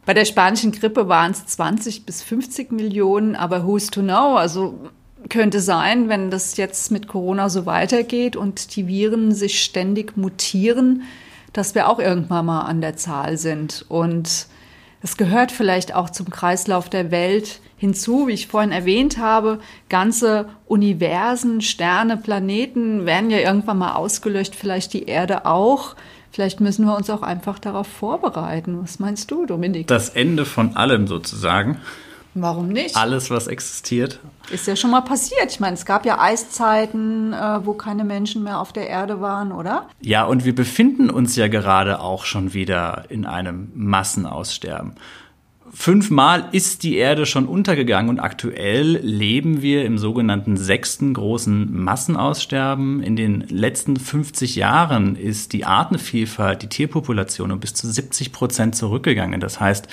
[0.05, 4.35] Bei der spanischen Grippe waren es 20 bis 50 Millionen, aber who's to know?
[4.35, 4.91] Also
[5.29, 11.03] könnte sein, wenn das jetzt mit Corona so weitergeht und die Viren sich ständig mutieren,
[11.53, 13.85] dass wir auch irgendwann mal an der Zahl sind.
[13.87, 14.47] Und
[15.03, 19.59] es gehört vielleicht auch zum Kreislauf der Welt hinzu, wie ich vorhin erwähnt habe.
[19.89, 25.97] Ganze Universen, Sterne, Planeten werden ja irgendwann mal ausgelöscht, vielleicht die Erde auch.
[26.31, 28.79] Vielleicht müssen wir uns auch einfach darauf vorbereiten.
[28.81, 29.87] Was meinst du, Dominik?
[29.87, 31.81] Das Ende von allem sozusagen.
[32.35, 32.95] Warum nicht?
[32.95, 34.19] Alles, was existiert.
[34.49, 35.51] Ist ja schon mal passiert.
[35.51, 39.51] Ich meine, es gab ja Eiszeiten, äh, wo keine Menschen mehr auf der Erde waren,
[39.51, 39.87] oder?
[40.01, 44.95] Ja, und wir befinden uns ja gerade auch schon wieder in einem Massenaussterben.
[45.75, 53.01] Fünfmal ist die Erde schon untergegangen und aktuell leben wir im sogenannten sechsten großen Massenaussterben.
[53.01, 58.75] In den letzten 50 Jahren ist die Artenvielfalt, die Tierpopulation um bis zu 70 Prozent
[58.75, 59.39] zurückgegangen.
[59.39, 59.87] Das heißt,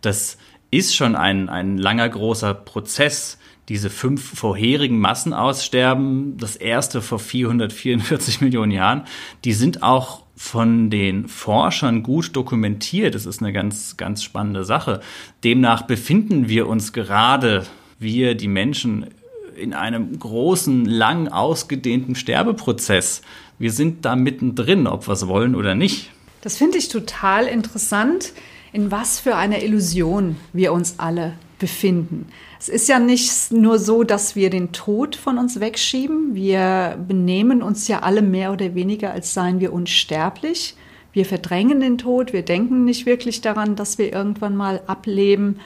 [0.00, 0.36] das
[0.70, 3.38] ist schon ein, ein langer, großer Prozess.
[3.68, 9.04] Diese fünf vorherigen Massenaussterben, das erste vor 444 Millionen Jahren,
[9.44, 13.14] die sind auch von den Forschern gut dokumentiert.
[13.14, 15.00] Das ist eine ganz, ganz spannende Sache.
[15.44, 17.66] Demnach befinden wir uns gerade,
[17.98, 19.06] wir, die Menschen,
[19.54, 23.20] in einem großen, lang ausgedehnten Sterbeprozess.
[23.58, 26.10] Wir sind da mittendrin, ob wir es wollen oder nicht.
[26.40, 28.32] Das finde ich total interessant
[28.72, 32.26] in was für einer Illusion wir uns alle befinden.
[32.58, 36.34] Es ist ja nicht nur so, dass wir den Tod von uns wegschieben.
[36.34, 40.74] Wir benehmen uns ja alle mehr oder weniger, als seien wir unsterblich.
[41.12, 45.60] Wir verdrängen den Tod, wir denken nicht wirklich daran, dass wir irgendwann mal ableben.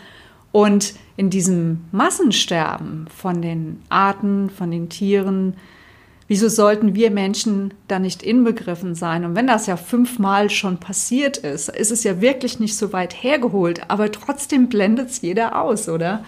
[0.52, 5.54] Und in diesem Massensterben von den Arten, von den Tieren,
[6.26, 9.24] Wieso sollten wir Menschen da nicht inbegriffen sein?
[9.24, 13.22] Und wenn das ja fünfmal schon passiert ist, ist es ja wirklich nicht so weit
[13.22, 16.24] hergeholt, aber trotzdem blendet es jeder aus, oder?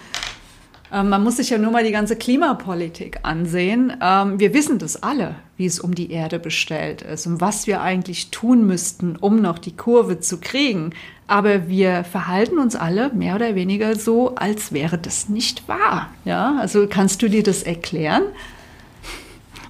[0.93, 3.93] Ähm, man muss sich ja nur mal die ganze Klimapolitik ansehen.
[4.01, 7.81] Ähm, wir wissen das alle, wie es um die Erde bestellt ist und was wir
[7.81, 10.91] eigentlich tun müssten, um noch die Kurve zu kriegen.
[11.27, 16.11] Aber wir verhalten uns alle mehr oder weniger so, als wäre das nicht wahr.
[16.25, 18.23] Ja, also kannst du dir das erklären?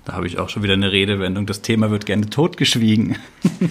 [0.06, 1.46] Da habe ich auch schon wieder eine Redewendung.
[1.46, 3.16] Das Thema wird gerne totgeschwiegen.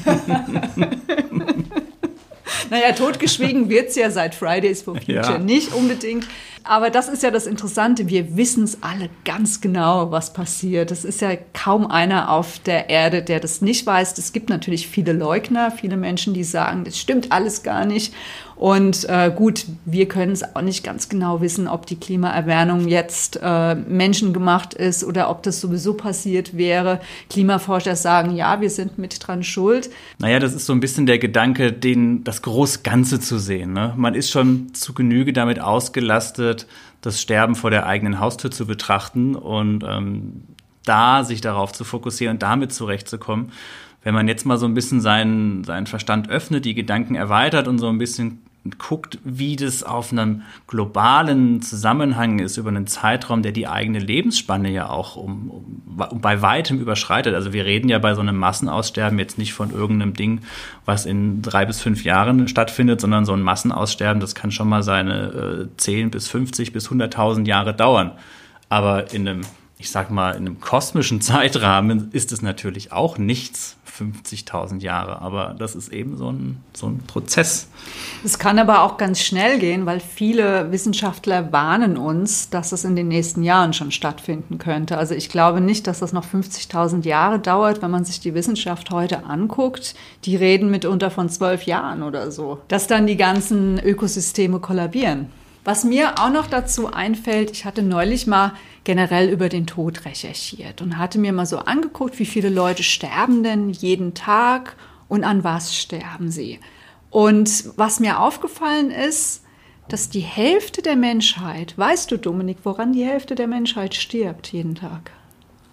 [2.70, 5.38] naja, totgeschwiegen wird es ja seit Fridays for Future ja.
[5.38, 6.28] nicht unbedingt.
[6.66, 8.10] Aber das ist ja das Interessante.
[8.10, 10.92] Wir wissen es alle ganz genau, was passiert.
[10.92, 14.18] Es ist ja kaum einer auf der Erde, der das nicht weiß.
[14.18, 18.14] Es gibt natürlich viele Leugner, viele Menschen, die sagen, das stimmt alles gar nicht.
[18.56, 23.40] Und äh, gut, wir können es auch nicht ganz genau wissen, ob die Klimaerwärmung jetzt
[23.42, 27.02] äh, menschengemacht ist oder ob das sowieso passiert wäre.
[27.30, 29.90] Klimaforscher sagen, ja, wir sind mit dran schuld.
[30.20, 33.74] Naja, das ist so ein bisschen der Gedanke, den, das große Ganze zu sehen.
[33.74, 33.94] Ne?
[33.98, 36.66] Man ist schon zu Genüge damit ausgelastet,
[37.02, 40.44] das Sterben vor der eigenen Haustür zu betrachten und ähm,
[40.86, 43.52] da sich darauf zu fokussieren und damit zurechtzukommen
[44.06, 47.80] wenn man jetzt mal so ein bisschen seinen, seinen Verstand öffnet, die Gedanken erweitert und
[47.80, 48.45] so ein bisschen
[48.78, 54.72] guckt, wie das auf einem globalen Zusammenhang ist über einen Zeitraum, der die eigene Lebensspanne
[54.72, 57.36] ja auch um, um, bei weitem überschreitet.
[57.36, 60.42] Also wir reden ja bei so einem Massenaussterben jetzt nicht von irgendeinem Ding,
[60.84, 64.82] was in drei bis fünf Jahren stattfindet, sondern so ein Massenaussterben, das kann schon mal
[64.82, 68.12] seine äh, 10 bis 50 bis 100.000 Jahre dauern.
[68.70, 69.42] Aber in einem
[69.86, 75.56] ich sag mal, in einem kosmischen Zeitrahmen ist es natürlich auch nichts, 50.000 Jahre, aber
[75.58, 77.68] das ist eben so ein, so ein Prozess.
[78.26, 82.96] Es kann aber auch ganz schnell gehen, weil viele Wissenschaftler warnen uns, dass es in
[82.96, 84.98] den nächsten Jahren schon stattfinden könnte.
[84.98, 88.90] Also ich glaube nicht, dass das noch 50.000 Jahre dauert, wenn man sich die Wissenschaft
[88.90, 89.96] heute anguckt.
[90.26, 95.30] Die reden mitunter von zwölf Jahren oder so, dass dann die ganzen Ökosysteme kollabieren.
[95.66, 100.80] Was mir auch noch dazu einfällt, ich hatte neulich mal generell über den Tod recherchiert
[100.84, 104.76] und hatte mir mal so angeguckt, wie viele Leute sterben denn jeden Tag
[105.08, 106.60] und an was sterben sie.
[107.10, 109.44] Und was mir aufgefallen ist,
[109.90, 114.76] dass die Hälfte der Menschheit, weißt du, Dominik, woran die Hälfte der Menschheit stirbt jeden
[114.76, 115.12] Tag?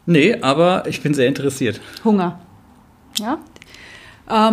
[0.07, 1.83] Nee, aber ich bin sehr interessiert.
[2.03, 2.41] Hunger.
[3.19, 3.39] Ja,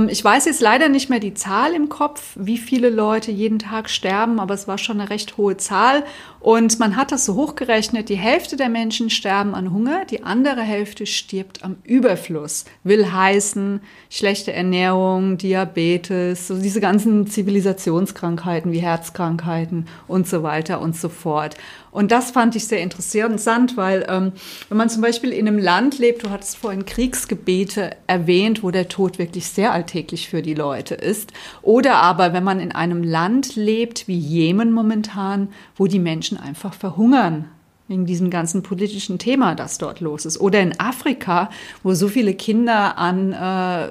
[0.09, 3.89] ich weiß jetzt leider nicht mehr die Zahl im Kopf, wie viele Leute jeden Tag
[3.89, 6.03] sterben, aber es war schon eine recht hohe Zahl.
[6.39, 10.61] Und man hat das so hochgerechnet, die Hälfte der Menschen sterben an Hunger, die andere
[10.61, 12.65] Hälfte stirbt am Überfluss.
[12.83, 20.95] Will heißen, schlechte Ernährung, Diabetes, so diese ganzen Zivilisationskrankheiten wie Herzkrankheiten und so weiter und
[20.95, 21.55] so fort.
[21.91, 24.33] Und das fand ich sehr interessant, weil ähm,
[24.67, 28.87] wenn man zum Beispiel in einem Land lebt, du hattest vorhin Kriegsgebete erwähnt, wo der
[28.87, 31.33] Tod wirklich sehr alltäglich für die Leute ist.
[31.61, 36.73] Oder aber wenn man in einem Land lebt wie Jemen momentan, wo die Menschen einfach
[36.73, 37.45] verhungern
[37.87, 40.39] wegen diesem ganzen politischen Thema, das dort los ist.
[40.39, 41.49] Oder in Afrika,
[41.81, 43.87] wo so viele Kinder an äh,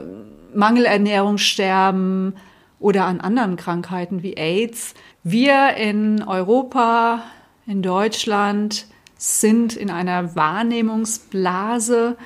[0.56, 2.34] Mangelernährung sterben
[2.78, 4.94] oder an anderen Krankheiten wie AIDS.
[5.24, 7.24] Wir in Europa,
[7.68, 8.86] in Deutschland
[9.18, 12.16] sind in einer Wahrnehmungsblase.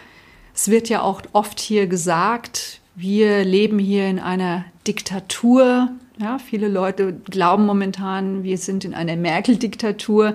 [0.54, 5.88] Es wird ja auch oft hier gesagt, wir leben hier in einer Diktatur.
[6.18, 10.34] Ja, viele Leute glauben momentan, wir sind in einer Merkel-Diktatur.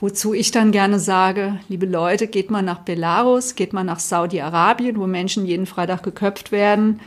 [0.00, 4.98] Wozu ich dann gerne sage, liebe Leute, geht mal nach Belarus, geht mal nach Saudi-Arabien,
[4.98, 7.00] wo Menschen jeden Freitag geköpft werden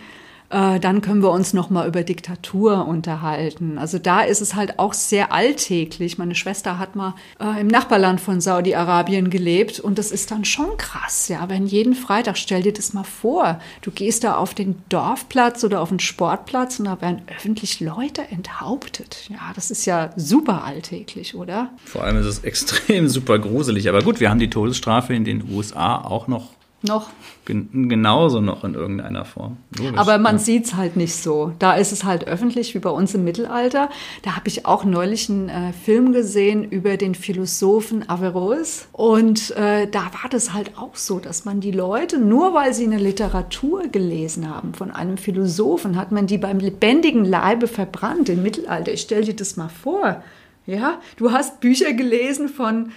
[0.56, 3.78] äh, dann können wir uns noch mal über Diktatur unterhalten.
[3.78, 6.18] Also da ist es halt auch sehr alltäglich.
[6.18, 10.78] Meine Schwester hat mal äh, im Nachbarland von Saudi-Arabien gelebt und das ist dann schon
[10.78, 11.28] krass.
[11.28, 15.66] Ja, wenn jeden Freitag, stell dir das mal vor, du gehst da auf den Dorfplatz
[15.66, 19.30] oder auf den Sportplatz und da werden öffentlich Leute enthauptet.
[19.30, 21.70] Ja, das ist ja super alltäglich, oder?
[21.84, 23.90] Vor allem ist es extrem super gruselig.
[23.90, 26.55] Aber gut, wir haben die Todesstrafe in den USA auch noch
[26.86, 27.10] noch.
[27.46, 29.58] Gen genauso noch in irgendeiner Form.
[29.78, 30.40] Logisch, Aber man ja.
[30.40, 31.54] sieht es halt nicht so.
[31.60, 33.90] Da ist es halt öffentlich wie bei uns im Mittelalter.
[34.24, 38.88] Da habe ich auch neulich einen äh, Film gesehen über den Philosophen Averroes.
[38.92, 42.86] Und äh, da war das halt auch so, dass man die Leute, nur weil sie
[42.86, 48.42] eine Literatur gelesen haben von einem Philosophen, hat man die beim lebendigen Leibe verbrannt im
[48.42, 48.94] Mittelalter.
[48.94, 50.24] Ich stell dir das mal vor.
[50.66, 52.92] Ja, du hast Bücher gelesen von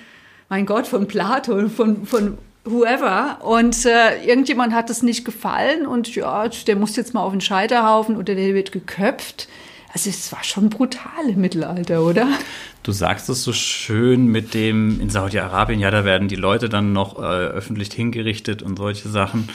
[0.49, 2.39] mein Gott, von Plato, von, von
[2.71, 3.39] whoever.
[3.43, 7.41] Und äh, irgendjemand hat es nicht gefallen und ja, der muss jetzt mal auf den
[7.41, 9.49] Scheiterhaufen oder der wird geköpft.
[9.93, 12.29] Also es war schon brutal im Mittelalter, oder?
[12.83, 16.93] Du sagst es so schön mit dem in Saudi-Arabien, ja, da werden die Leute dann
[16.93, 19.49] noch äh, öffentlich hingerichtet und solche Sachen.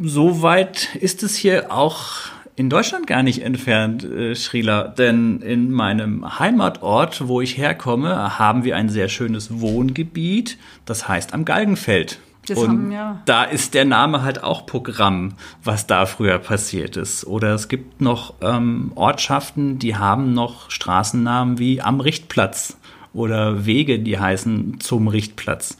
[0.00, 4.88] So weit ist es hier auch in Deutschland gar nicht entfernt, äh, Schrila.
[4.88, 11.34] Denn in meinem Heimatort, wo ich herkomme, haben wir ein sehr schönes Wohngebiet, das heißt
[11.34, 12.18] am Galgenfeld.
[12.46, 13.22] Das und haben, ja.
[13.24, 17.26] da ist der Name halt auch Programm, was da früher passiert ist.
[17.26, 22.76] Oder es gibt noch ähm, Ortschaften, die haben noch Straßennamen wie am Richtplatz
[23.12, 25.76] oder Wege, die heißen zum Richtplatz.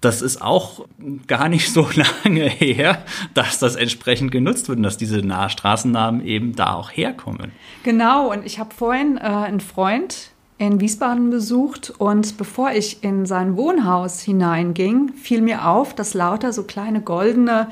[0.00, 0.86] Das ist auch
[1.26, 1.86] gar nicht so
[2.24, 7.52] lange her, dass das entsprechend genutzt wird und dass diese Straßennamen eben da auch herkommen.
[7.82, 13.24] Genau, und ich habe vorhin äh, einen Freund, in Wiesbaden besucht und bevor ich in
[13.24, 17.68] sein Wohnhaus hineinging, fiel mir auf, dass lauter so kleine goldene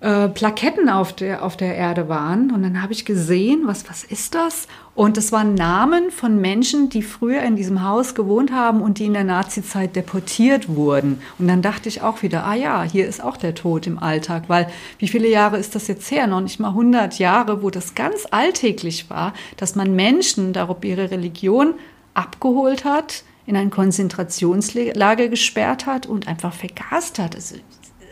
[0.00, 2.52] äh, Plaketten auf der, auf der Erde waren.
[2.52, 4.66] Und dann habe ich gesehen, was, was ist das?
[4.94, 9.04] Und das waren Namen von Menschen, die früher in diesem Haus gewohnt haben und die
[9.04, 11.20] in der Nazizeit deportiert wurden.
[11.38, 14.44] Und dann dachte ich auch wieder, ah ja, hier ist auch der Tod im Alltag,
[14.48, 16.26] weil wie viele Jahre ist das jetzt her?
[16.26, 21.10] Noch nicht mal 100 Jahre, wo das ganz alltäglich war, dass man Menschen, darum ihre
[21.10, 21.74] Religion
[22.16, 27.34] abgeholt hat, in ein Konzentrationslager gesperrt hat und einfach vergast hat.
[27.34, 27.56] Also,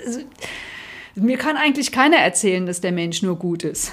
[0.04, 0.20] also,
[1.16, 3.92] mir kann eigentlich keiner erzählen, dass der Mensch nur gut ist.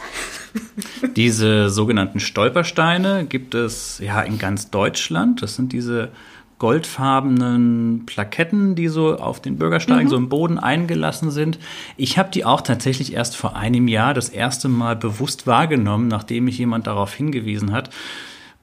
[1.16, 5.42] Diese sogenannten Stolpersteine gibt es ja in ganz Deutschland.
[5.42, 6.12] Das sind diese
[6.58, 10.10] goldfarbenen Plaketten, die so auf den Bürgersteigen mhm.
[10.10, 11.58] so im Boden eingelassen sind.
[11.98, 16.46] Ich habe die auch tatsächlich erst vor einem Jahr das erste Mal bewusst wahrgenommen, nachdem
[16.46, 17.90] mich jemand darauf hingewiesen hat.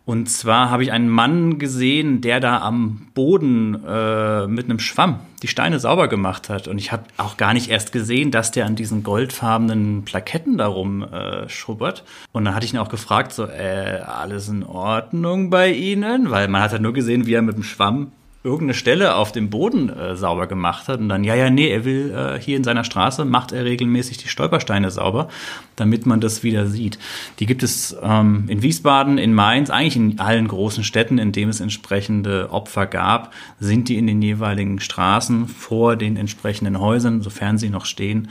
[0.08, 5.20] Und zwar habe ich einen Mann gesehen, der da am Boden äh, mit einem Schwamm
[5.42, 6.66] die Steine sauber gemacht hat.
[6.66, 11.02] Und ich habe auch gar nicht erst gesehen, dass der an diesen goldfarbenen Plaketten darum
[11.02, 12.04] äh, schubbert.
[12.32, 16.30] Und dann hatte ich ihn auch gefragt, so, äh, alles in Ordnung bei Ihnen?
[16.30, 18.12] Weil man hat ja nur gesehen, wie er mit dem Schwamm
[18.44, 21.84] irgendeine Stelle auf dem Boden äh, sauber gemacht hat und dann, ja, ja, nee, er
[21.84, 25.28] will äh, hier in seiner Straße, macht er regelmäßig die Stolpersteine sauber,
[25.74, 26.98] damit man das wieder sieht.
[27.40, 31.50] Die gibt es ähm, in Wiesbaden, in Mainz, eigentlich in allen großen Städten, in denen
[31.50, 37.58] es entsprechende Opfer gab, sind die in den jeweiligen Straßen vor den entsprechenden Häusern, sofern
[37.58, 38.28] sie noch stehen,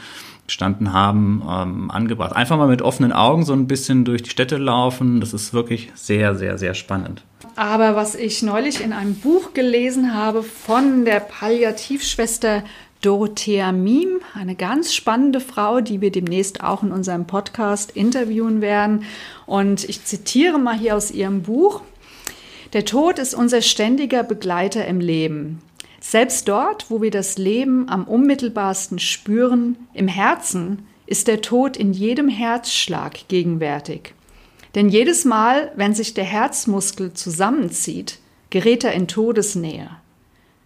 [0.47, 2.33] gestanden haben, ähm, angebracht.
[2.33, 5.19] Einfach mal mit offenen Augen so ein bisschen durch die Städte laufen.
[5.19, 7.23] Das ist wirklich sehr, sehr, sehr spannend.
[7.57, 12.63] Aber was ich neulich in einem Buch gelesen habe von der Palliativschwester
[13.01, 19.05] Dorothea Miem, eine ganz spannende Frau, die wir demnächst auch in unserem Podcast interviewen werden.
[19.47, 21.81] Und ich zitiere mal hier aus ihrem Buch.
[22.73, 25.59] Der Tod ist unser ständiger Begleiter im Leben.
[25.99, 31.91] Selbst dort, wo wir das Leben am unmittelbarsten spüren, im Herzen, ist der Tod in
[31.91, 34.13] jedem Herzschlag gegenwärtig.
[34.77, 38.19] Denn jedes Mal, wenn sich der Herzmuskel zusammenzieht,
[38.51, 39.89] gerät er in Todesnähe.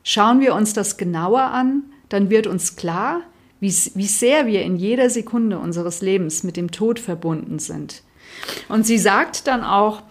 [0.03, 3.21] Schauen wir uns das genauer an, dann wird uns klar,
[3.61, 8.03] wie, wie sehr wir in jeder Sekunde unseres Lebens mit dem Tod verbunden sind.
[8.67, 10.03] Und sie sagt dann auch,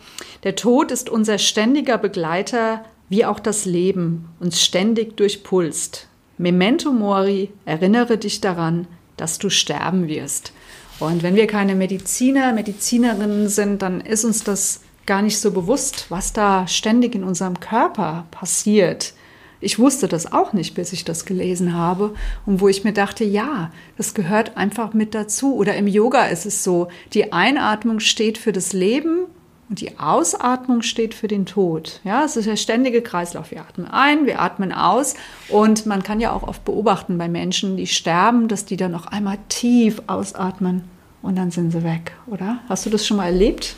[0.45, 6.09] der Tod ist unser ständiger Begleiter, wie auch das Leben uns ständig durchpulst.
[6.39, 8.87] Memento mori, erinnere dich daran,
[9.19, 10.55] dass du sterben wirst.
[11.01, 16.07] Und wenn wir keine Mediziner, Medizinerinnen sind, dann ist uns das gar nicht so bewusst,
[16.11, 19.15] was da ständig in unserem Körper passiert.
[19.63, 22.15] Ich wusste das auch nicht, bis ich das gelesen habe
[22.47, 25.55] und wo ich mir dachte, ja, das gehört einfach mit dazu.
[25.57, 29.27] Oder im Yoga ist es so, die Einatmung steht für das Leben
[29.71, 32.01] und die Ausatmung steht für den Tod.
[32.05, 33.51] Ja, es ist der ständige Kreislauf.
[33.51, 35.15] Wir atmen ein, wir atmen aus
[35.49, 39.07] und man kann ja auch oft beobachten bei Menschen, die sterben, dass die dann noch
[39.07, 40.85] einmal tief ausatmen
[41.23, 42.59] und dann sind sie weg, oder?
[42.69, 43.77] Hast du das schon mal erlebt?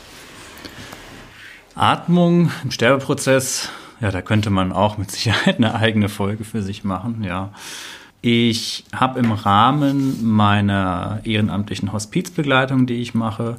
[1.75, 3.69] Atmung im Sterbeprozess
[4.03, 7.51] ja, da könnte man auch mit Sicherheit eine eigene Folge für sich machen, ja.
[8.21, 13.57] Ich habe im Rahmen meiner ehrenamtlichen Hospizbegleitung, die ich mache,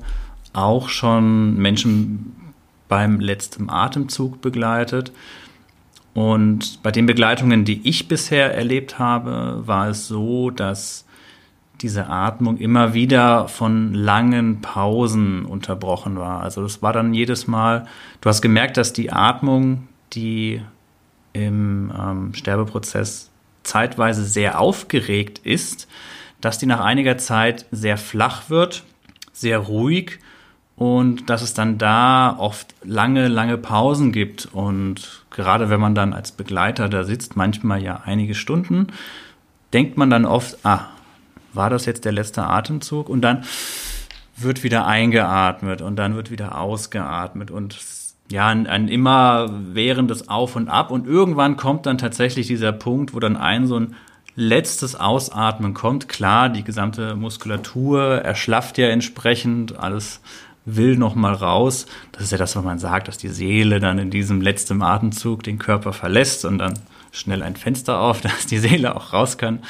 [0.55, 2.35] auch schon Menschen
[2.89, 5.13] beim letzten Atemzug begleitet.
[6.15, 11.05] Und bei den Begleitungen, die ich bisher erlebt habe, war es so, dass
[11.81, 16.41] diese Atmung immer wieder von langen Pausen unterbrochen war.
[16.41, 17.87] Also das war dann jedes Mal,
[18.21, 20.61] du hast gemerkt, dass die Atmung die
[21.33, 23.31] im ähm, Sterbeprozess
[23.65, 25.89] zeitweise sehr aufgeregt ist,
[26.41, 28.85] dass die nach einiger Zeit sehr flach wird,
[29.33, 30.21] sehr ruhig
[30.77, 34.49] und dass es dann da oft lange, lange Pausen gibt.
[34.53, 38.89] Und gerade wenn man dann als Begleiter da sitzt, manchmal ja einige Stunden,
[39.73, 40.87] denkt man dann oft, ah,
[41.53, 43.09] war das jetzt der letzte Atemzug?
[43.09, 43.45] Und dann
[44.37, 47.79] wird wieder eingeatmet und dann wird wieder ausgeatmet und
[48.31, 50.91] ja, ein, ein immer währendes Auf und Ab.
[50.91, 53.95] Und irgendwann kommt dann tatsächlich dieser Punkt, wo dann ein so ein
[54.35, 56.09] letztes Ausatmen kommt.
[56.09, 60.21] Klar, die gesamte Muskulatur erschlafft ja entsprechend, alles
[60.65, 61.87] will noch mal raus.
[62.13, 65.43] Das ist ja das, was man sagt, dass die Seele dann in diesem letzten Atemzug
[65.43, 66.75] den Körper verlässt und dann
[67.13, 69.61] schnell ein Fenster auf, dass die Seele auch raus kann.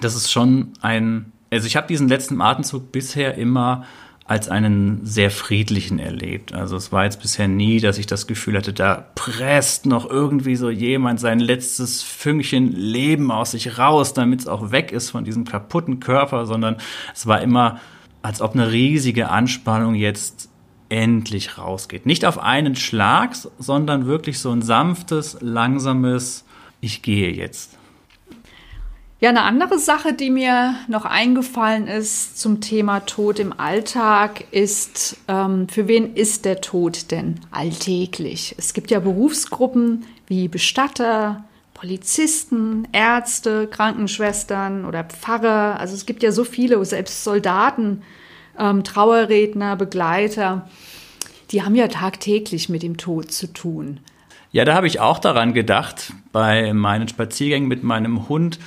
[0.00, 3.84] Das ist schon ein, also ich habe diesen letzten Atemzug bisher immer
[4.26, 6.54] als einen sehr friedlichen erlebt.
[6.54, 10.56] Also es war jetzt bisher nie, dass ich das Gefühl hatte, da presst noch irgendwie
[10.56, 15.24] so jemand sein letztes Fünkchen Leben aus sich raus, damit es auch weg ist von
[15.24, 16.76] diesem kaputten Körper, sondern
[17.14, 17.80] es war immer,
[18.24, 20.48] als ob eine riesige Anspannung jetzt
[20.88, 22.06] endlich rausgeht.
[22.06, 26.46] Nicht auf einen Schlag, sondern wirklich so ein sanftes, langsames,
[26.80, 27.76] ich gehe jetzt.
[29.20, 35.18] Ja, eine andere Sache, die mir noch eingefallen ist zum Thema Tod im Alltag, ist,
[35.28, 38.54] ähm, für wen ist der Tod denn alltäglich?
[38.56, 41.44] Es gibt ja Berufsgruppen wie Bestatter,
[41.84, 45.78] Polizisten, Ärzte, Krankenschwestern oder Pfarrer.
[45.78, 48.00] Also es gibt ja so viele, selbst Soldaten,
[48.58, 50.66] ähm, Trauerredner, Begleiter,
[51.50, 54.00] die haben ja tagtäglich mit dem Tod zu tun.
[54.50, 58.58] Ja, da habe ich auch daran gedacht, bei meinen Spaziergängen mit meinem Hund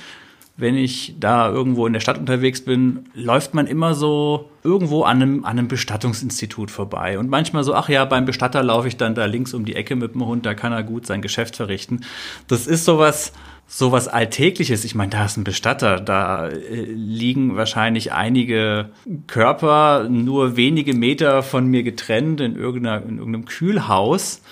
[0.58, 5.22] wenn ich da irgendwo in der Stadt unterwegs bin, läuft man immer so irgendwo an
[5.22, 7.16] einem, an einem Bestattungsinstitut vorbei.
[7.16, 9.94] Und manchmal so, ach ja, beim Bestatter laufe ich dann da links um die Ecke
[9.94, 12.00] mit dem Hund, da kann er gut sein Geschäft verrichten.
[12.48, 13.32] Das ist sowas,
[13.68, 14.84] sowas Alltägliches.
[14.84, 16.56] Ich meine, da ist ein Bestatter, da äh,
[16.86, 18.90] liegen wahrscheinlich einige
[19.28, 24.42] Körper nur wenige Meter von mir getrennt in, irgendeiner, in irgendeinem Kühlhaus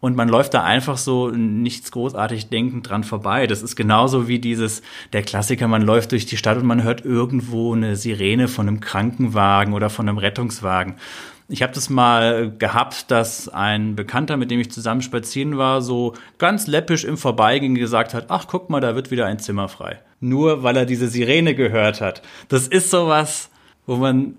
[0.00, 3.46] und man läuft da einfach so nichts großartig denkend dran vorbei.
[3.46, 4.82] Das ist genauso wie dieses,
[5.12, 8.80] der Klassiker, man läuft durch die Stadt und man hört irgendwo eine Sirene von einem
[8.80, 10.94] Krankenwagen oder von einem Rettungswagen.
[11.50, 16.12] Ich habe das mal gehabt, dass ein Bekannter, mit dem ich zusammen spazieren war, so
[16.36, 19.98] ganz läppisch im Vorbeigehen gesagt hat, ach guck mal, da wird wieder ein Zimmer frei.
[20.20, 22.22] Nur weil er diese Sirene gehört hat.
[22.48, 23.50] Das ist sowas,
[23.86, 24.34] wo man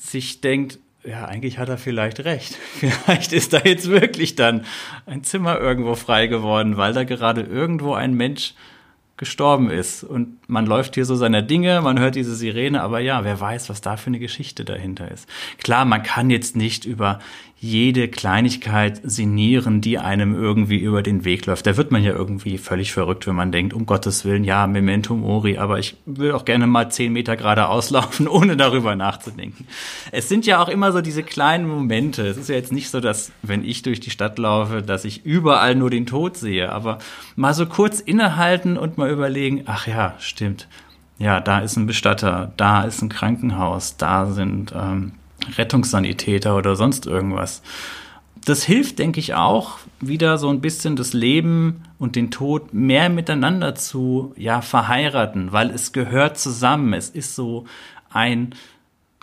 [0.00, 2.56] sich denkt, ja, eigentlich hat er vielleicht recht.
[2.80, 4.64] Vielleicht ist da jetzt wirklich dann
[5.06, 8.54] ein Zimmer irgendwo frei geworden, weil da gerade irgendwo ein Mensch
[9.16, 10.02] gestorben ist.
[10.02, 13.68] Und man läuft hier so seiner Dinge, man hört diese Sirene, aber ja, wer weiß,
[13.68, 15.28] was da für eine Geschichte dahinter ist.
[15.58, 17.20] Klar, man kann jetzt nicht über
[17.64, 21.66] jede Kleinigkeit sinnieren, die einem irgendwie über den Weg läuft.
[21.66, 25.14] Da wird man ja irgendwie völlig verrückt, wenn man denkt, um Gottes Willen, ja, Memento
[25.14, 29.66] Mori, aber ich will auch gerne mal zehn Meter geradeaus laufen, ohne darüber nachzudenken.
[30.12, 32.26] Es sind ja auch immer so diese kleinen Momente.
[32.26, 35.24] Es ist ja jetzt nicht so, dass, wenn ich durch die Stadt laufe, dass ich
[35.24, 36.98] überall nur den Tod sehe, aber
[37.34, 40.68] mal so kurz innehalten und mal überlegen, ach ja, stimmt.
[41.18, 45.12] Ja, da ist ein Bestatter, da ist ein Krankenhaus, da sind ähm,
[45.56, 47.62] Rettungssanitäter oder sonst irgendwas.
[48.44, 53.08] das hilft, denke ich, auch, wieder so ein bisschen das Leben und den Tod mehr
[53.08, 56.92] miteinander zu ja, verheiraten, weil es gehört zusammen.
[56.92, 57.64] Es ist so
[58.12, 58.54] ein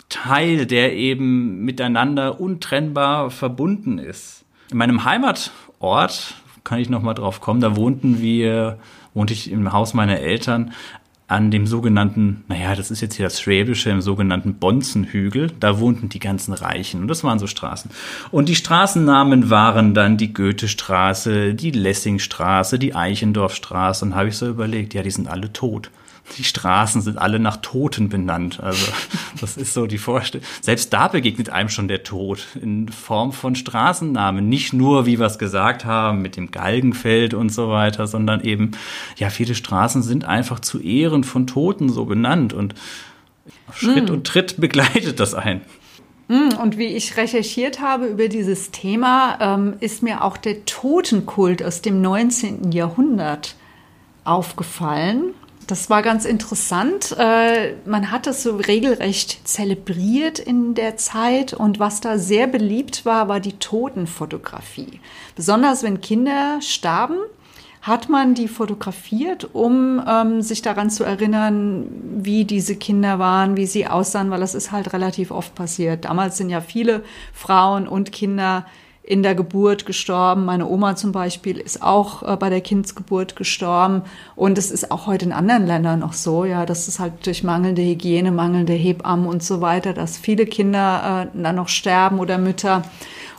[0.08, 4.44] Teil, der eben miteinander untrennbar verbunden ist.
[4.70, 8.78] In meinem Heimatort, kann ich noch mal drauf kommen, da wohnten wir,
[9.14, 10.72] wohnte ich im Haus meiner Eltern
[11.28, 15.50] an dem sogenannten, naja, das ist jetzt hier das Schwäbische, im sogenannten Bonzenhügel.
[15.60, 17.90] Da wohnten die ganzen Reichen und das waren so Straßen.
[18.30, 24.04] Und die Straßennamen waren dann die Goethestraße, die Lessingstraße, die Eichendorfstraße.
[24.04, 25.90] Und habe ich so überlegt, ja, die sind alle tot
[26.38, 28.60] die Straßen sind alle nach Toten benannt.
[28.60, 28.92] Also
[29.40, 30.46] das ist so die Vorstellung.
[30.60, 34.48] Selbst da begegnet einem schon der Tod in Form von Straßennamen.
[34.48, 38.72] Nicht nur, wie wir es gesagt haben, mit dem Galgenfeld und so weiter, sondern eben,
[39.16, 42.74] ja, viele Straßen sind einfach zu Ehren von Toten so benannt und
[43.74, 44.12] Schritt mm.
[44.12, 45.62] und Tritt begleitet das ein.
[46.28, 51.62] Mm, und wie ich recherchiert habe über dieses Thema, ähm, ist mir auch der Totenkult
[51.62, 52.72] aus dem 19.
[52.72, 53.56] Jahrhundert
[54.24, 55.34] aufgefallen.
[55.66, 57.14] Das war ganz interessant.
[57.18, 63.06] Äh, man hat es so regelrecht zelebriert in der Zeit und was da sehr beliebt
[63.06, 65.00] war, war die Totenfotografie.
[65.36, 67.16] Besonders wenn Kinder starben,
[67.82, 71.86] hat man die fotografiert, um ähm, sich daran zu erinnern,
[72.16, 76.04] wie diese Kinder waren, wie sie aussahen, weil das ist halt relativ oft passiert.
[76.04, 77.02] Damals sind ja viele
[77.32, 78.66] Frauen und Kinder
[79.12, 80.46] in der Geburt gestorben.
[80.46, 84.00] Meine Oma zum Beispiel ist auch äh, bei der Kindsgeburt gestorben.
[84.36, 87.44] Und es ist auch heute in anderen Ländern noch so, ja, dass es halt durch
[87.44, 92.38] mangelnde Hygiene, mangelnde Hebammen und so weiter, dass viele Kinder äh, dann noch sterben oder
[92.38, 92.84] Mütter.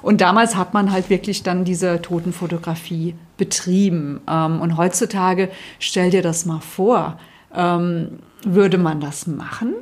[0.03, 4.21] Und damals hat man halt wirklich dann diese Totenfotografie betrieben.
[4.29, 5.49] Ähm, und heutzutage,
[5.79, 7.17] stell dir das mal vor,
[7.55, 9.73] ähm, würde man das machen?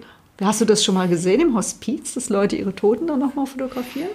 [0.42, 4.08] Hast du das schon mal gesehen im Hospiz, dass Leute ihre Toten dann nochmal fotografieren?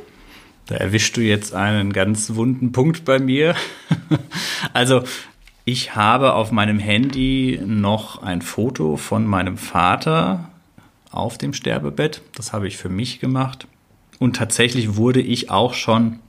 [0.67, 3.55] Da erwischst du jetzt einen ganz wunden Punkt bei mir.
[4.73, 5.05] also,
[5.65, 10.51] ich habe auf meinem Handy noch ein Foto von meinem Vater
[11.11, 12.23] auf dem Sterbebett.
[12.35, 13.67] Das habe ich für mich gemacht.
[14.19, 16.21] Und tatsächlich wurde ich auch schon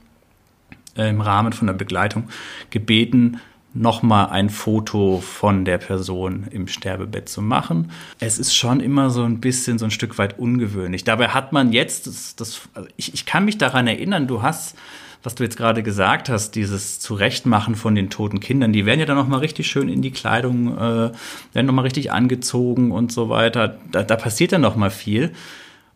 [0.94, 2.28] im Rahmen von der Begleitung
[2.70, 3.40] gebeten,
[3.74, 7.90] nochmal ein Foto von der Person im Sterbebett zu machen.
[8.18, 11.04] Es ist schon immer so ein bisschen so ein Stück weit ungewöhnlich.
[11.04, 14.76] Dabei hat man jetzt, das, das, also ich, ich kann mich daran erinnern, du hast
[15.22, 19.06] was du jetzt gerade gesagt hast, dieses Zurechtmachen von den toten Kindern, die werden ja
[19.06, 21.10] dann nochmal richtig schön in die Kleidung, äh,
[21.52, 23.78] werden nochmal richtig angezogen und so weiter.
[23.90, 25.32] Da, da passiert dann nochmal viel.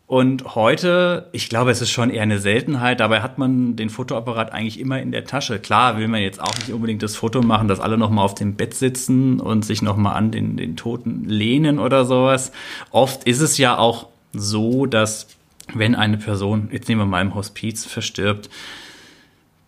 [0.05, 4.51] Und heute, ich glaube, es ist schon eher eine Seltenheit, dabei hat man den Fotoapparat
[4.51, 5.59] eigentlich immer in der Tasche.
[5.59, 8.55] Klar will man jetzt auch nicht unbedingt das Foto machen, dass alle nochmal auf dem
[8.55, 12.51] Bett sitzen und sich nochmal an den, den Toten lehnen oder sowas.
[12.91, 15.27] Oft ist es ja auch so, dass
[15.73, 18.49] wenn eine Person, jetzt nehmen wir mal im Hospiz, verstirbt,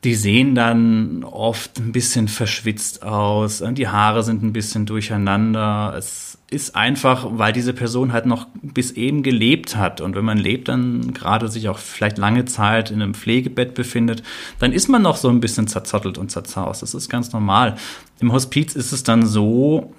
[0.04, 5.96] die sehen dann oft ein bisschen verschwitzt aus, die Haare sind ein bisschen durcheinander.
[5.98, 10.01] Es ist einfach, weil diese Person halt noch bis eben gelebt hat.
[10.01, 14.24] Und wenn man lebt, dann gerade sich auch vielleicht lange Zeit in einem Pflegebett befindet,
[14.60, 16.82] dann ist man noch so ein bisschen zerzottelt und zerzaust.
[16.82, 17.76] Das ist ganz normal.
[18.20, 19.93] Im Hospiz ist es dann so,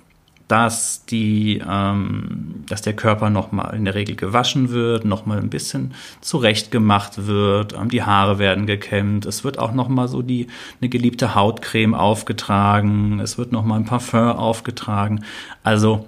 [0.49, 5.93] dass die, ähm, dass der Körper nochmal in der Regel gewaschen wird, nochmal ein bisschen
[6.21, 10.47] zurechtgemacht wird, ähm, die Haare werden gekämmt, es wird auch nochmal so die
[10.81, 15.25] eine geliebte Hautcreme aufgetragen, es wird nochmal ein Parfum aufgetragen.
[15.65, 16.07] Also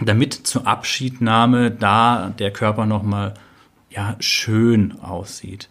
[0.00, 3.34] damit zur Abschiednahme da der Körper nochmal
[3.90, 5.68] ja schön aussieht.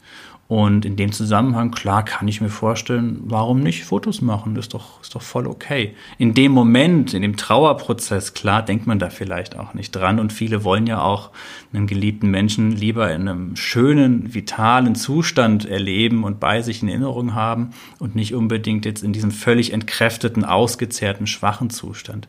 [0.50, 4.54] Und in dem Zusammenhang, klar, kann ich mir vorstellen, warum nicht Fotos machen?
[4.54, 5.96] Das ist doch, ist doch voll okay.
[6.18, 10.20] In dem Moment, in dem Trauerprozess, klar, denkt man da vielleicht auch nicht dran.
[10.20, 11.32] Und viele wollen ja auch
[11.74, 17.34] einen geliebten Menschen lieber in einem schönen, vitalen Zustand erleben und bei sich in Erinnerung
[17.34, 22.28] haben und nicht unbedingt jetzt in diesem völlig entkräfteten, ausgezehrten, schwachen Zustand.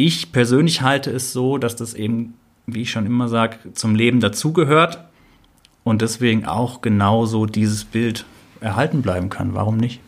[0.00, 2.34] Ich persönlich halte es so, dass das eben,
[2.66, 5.02] wie ich schon immer sage, zum Leben dazugehört
[5.82, 8.24] und deswegen auch genauso dieses Bild
[8.60, 9.54] erhalten bleiben kann.
[9.54, 9.98] Warum nicht?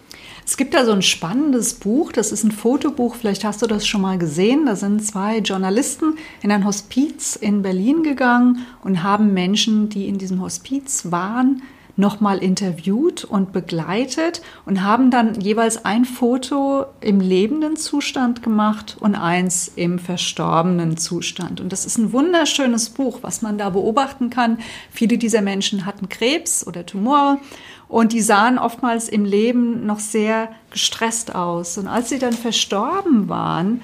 [0.47, 3.84] Es gibt da so ein spannendes Buch, das ist ein Fotobuch, vielleicht hast du das
[3.84, 4.66] schon mal gesehen.
[4.66, 10.18] Da sind zwei Journalisten in ein Hospiz in Berlin gegangen und haben Menschen, die in
[10.18, 11.62] diesem Hospiz waren,
[12.01, 19.14] nochmal interviewt und begleitet und haben dann jeweils ein Foto im lebenden Zustand gemacht und
[19.14, 21.61] eins im verstorbenen Zustand.
[21.61, 24.59] Und das ist ein wunderschönes Buch, was man da beobachten kann.
[24.90, 27.38] Viele dieser Menschen hatten Krebs oder Tumor
[27.86, 31.76] und die sahen oftmals im Leben noch sehr gestresst aus.
[31.76, 33.82] Und als sie dann verstorben waren,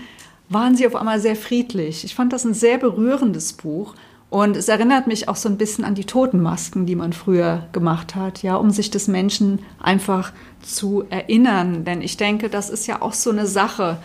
[0.48, 2.04] waren sie auf einmal sehr friedlich.
[2.04, 3.94] Ich fand das ein sehr berührendes Buch.
[4.28, 8.16] Und es erinnert mich auch so ein bisschen an die Totenmasken, die man früher gemacht
[8.16, 11.84] hat, ja, um sich des Menschen einfach zu erinnern.
[11.84, 13.98] Denn ich denke, das ist ja auch so eine Sache.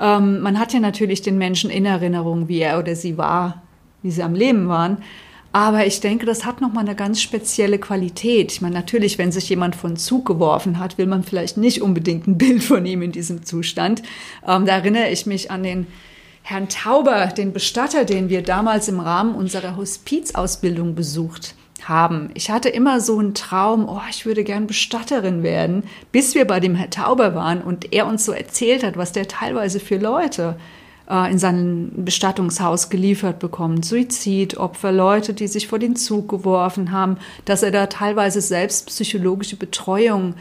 [0.00, 3.62] Ähm, man hat ja natürlich den Menschen in Erinnerung, wie er oder sie war,
[4.02, 4.98] wie sie am Leben waren.
[5.50, 8.52] Aber ich denke, das hat nochmal eine ganz spezielle Qualität.
[8.52, 12.26] Ich meine, natürlich, wenn sich jemand von Zug geworfen hat, will man vielleicht nicht unbedingt
[12.26, 14.02] ein Bild von ihm in diesem Zustand.
[14.46, 15.86] Ähm, da erinnere ich mich an den
[16.46, 22.28] Herrn Tauber, den Bestatter, den wir damals im Rahmen unserer Hospizausbildung besucht haben.
[22.34, 26.60] Ich hatte immer so einen Traum, oh, ich würde gern Bestatterin werden, bis wir bei
[26.60, 30.56] dem Herrn Tauber waren und er uns so erzählt hat, was der teilweise für Leute
[31.08, 33.82] äh, in sein Bestattungshaus geliefert bekommen.
[33.82, 37.16] Suizidopfer, Leute, die sich vor den Zug geworfen haben,
[37.46, 40.34] dass er da teilweise selbst psychologische Betreuung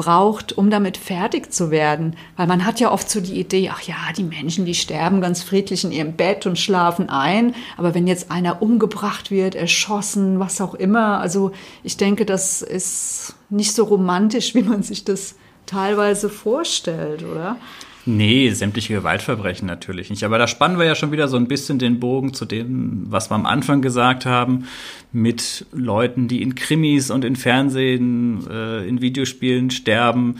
[0.00, 2.16] braucht, um damit fertig zu werden.
[2.36, 5.42] Weil man hat ja oft so die Idee, ach ja, die Menschen, die sterben ganz
[5.42, 7.54] friedlich in ihrem Bett und schlafen ein.
[7.76, 13.34] Aber wenn jetzt einer umgebracht wird, erschossen, was auch immer, also ich denke, das ist
[13.50, 15.34] nicht so romantisch, wie man sich das
[15.66, 17.58] teilweise vorstellt, oder?
[18.06, 20.24] Nee, sämtliche Gewaltverbrechen natürlich nicht.
[20.24, 23.30] Aber da spannen wir ja schon wieder so ein bisschen den Bogen zu dem, was
[23.30, 24.64] wir am Anfang gesagt haben,
[25.12, 30.36] mit Leuten, die in Krimis und in Fernsehen, äh, in Videospielen sterben.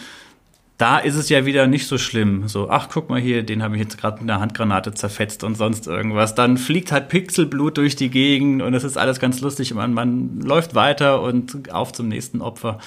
[0.78, 2.48] Da ist es ja wieder nicht so schlimm.
[2.48, 5.54] So, ach, guck mal hier, den habe ich jetzt gerade mit einer Handgranate zerfetzt und
[5.54, 6.34] sonst irgendwas.
[6.34, 9.74] Dann fliegt halt Pixelblut durch die Gegend und es ist alles ganz lustig.
[9.74, 12.78] Man, man läuft weiter und auf zum nächsten Opfer.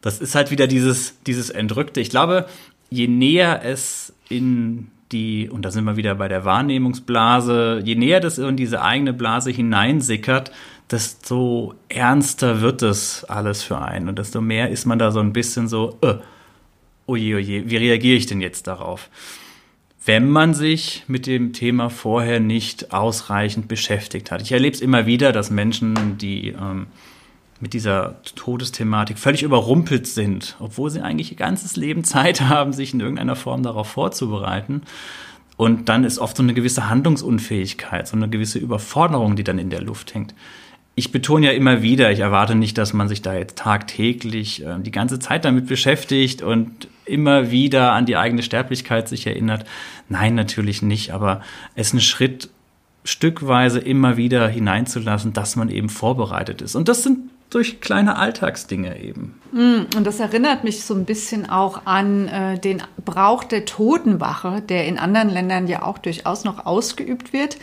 [0.00, 2.00] Das ist halt wieder dieses, dieses Entrückte.
[2.00, 2.46] Ich glaube,
[2.90, 8.20] je näher es in die, und da sind wir wieder bei der Wahrnehmungsblase, je näher
[8.20, 10.52] das in diese eigene Blase hineinsickert,
[10.90, 14.08] desto ernster wird das alles für einen.
[14.08, 16.14] Und desto mehr ist man da so ein bisschen so, äh,
[17.06, 19.08] oje, oje, wie reagiere ich denn jetzt darauf?
[20.04, 24.40] Wenn man sich mit dem Thema vorher nicht ausreichend beschäftigt hat.
[24.42, 26.86] Ich erlebe es immer wieder, dass Menschen, die ähm,
[27.60, 32.94] mit dieser Todesthematik völlig überrumpelt sind, obwohl sie eigentlich ihr ganzes Leben Zeit haben, sich
[32.94, 34.82] in irgendeiner Form darauf vorzubereiten.
[35.56, 39.68] Und dann ist oft so eine gewisse Handlungsunfähigkeit, so eine gewisse Überforderung, die dann in
[39.68, 40.34] der Luft hängt.
[40.94, 44.78] Ich betone ja immer wieder, ich erwarte nicht, dass man sich da jetzt tagtäglich äh,
[44.80, 49.66] die ganze Zeit damit beschäftigt und immer wieder an die eigene Sterblichkeit sich erinnert.
[50.08, 51.42] Nein, natürlich nicht, aber
[51.74, 52.48] es ist ein Schritt,
[53.04, 56.74] stückweise immer wieder hineinzulassen, dass man eben vorbereitet ist.
[56.74, 57.18] Und das sind
[57.50, 59.40] durch kleine Alltagsdinge eben.
[59.52, 64.62] Mm, und das erinnert mich so ein bisschen auch an äh, den Brauch der Totenwache,
[64.62, 67.58] der in anderen Ländern ja auch durchaus noch ausgeübt wird.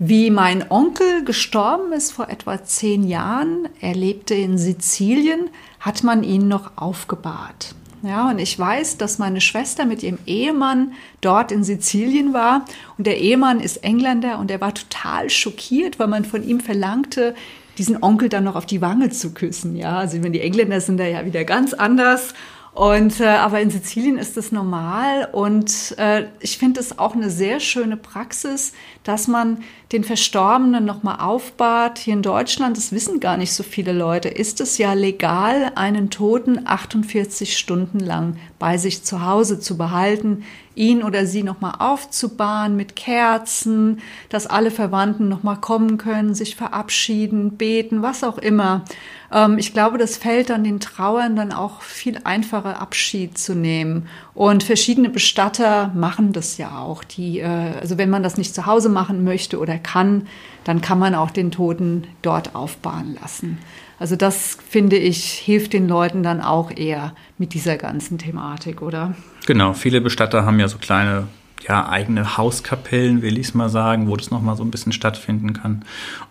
[0.00, 6.22] Wie mein Onkel gestorben ist vor etwa zehn Jahren, er lebte in Sizilien, hat man
[6.22, 7.74] ihn noch aufgebahrt.
[8.02, 12.64] Ja, und ich weiß, dass meine Schwester mit ihrem Ehemann dort in Sizilien war
[12.96, 17.34] und der Ehemann ist Engländer und er war total schockiert, weil man von ihm verlangte,
[17.78, 19.76] diesen Onkel dann noch auf die Wange zu küssen.
[19.76, 22.34] Ja, also wenn die Engländer sind da ja wieder ganz anders.
[22.78, 27.28] Und äh, aber in Sizilien ist das normal und äh, ich finde es auch eine
[27.28, 28.72] sehr schöne Praxis,
[29.02, 31.98] dass man den Verstorbenen nochmal aufbahrt.
[31.98, 36.10] Hier in Deutschland, das wissen gar nicht so viele Leute, ist es ja legal, einen
[36.10, 40.44] Toten 48 Stunden lang bei sich zu Hause zu behalten,
[40.78, 47.56] ihn oder sie nochmal aufzubahren mit Kerzen, dass alle Verwandten nochmal kommen können, sich verabschieden,
[47.56, 48.84] beten, was auch immer.
[49.32, 54.08] Ähm, ich glaube, das fällt dann den Trauern dann auch viel einfacher Abschied zu nehmen.
[54.34, 57.04] Und verschiedene Bestatter machen das ja auch.
[57.04, 60.26] Die, äh, also wenn man das nicht zu Hause machen möchte oder kann,
[60.64, 63.58] dann kann man auch den Toten dort aufbahren lassen.
[63.98, 69.14] Also das finde ich hilft den Leuten dann auch eher mit dieser ganzen Thematik, oder?
[69.48, 71.26] Genau, viele Bestatter haben ja so kleine
[71.66, 75.54] ja, eigene Hauskapellen, will ich es mal sagen, wo das nochmal so ein bisschen stattfinden
[75.54, 75.86] kann.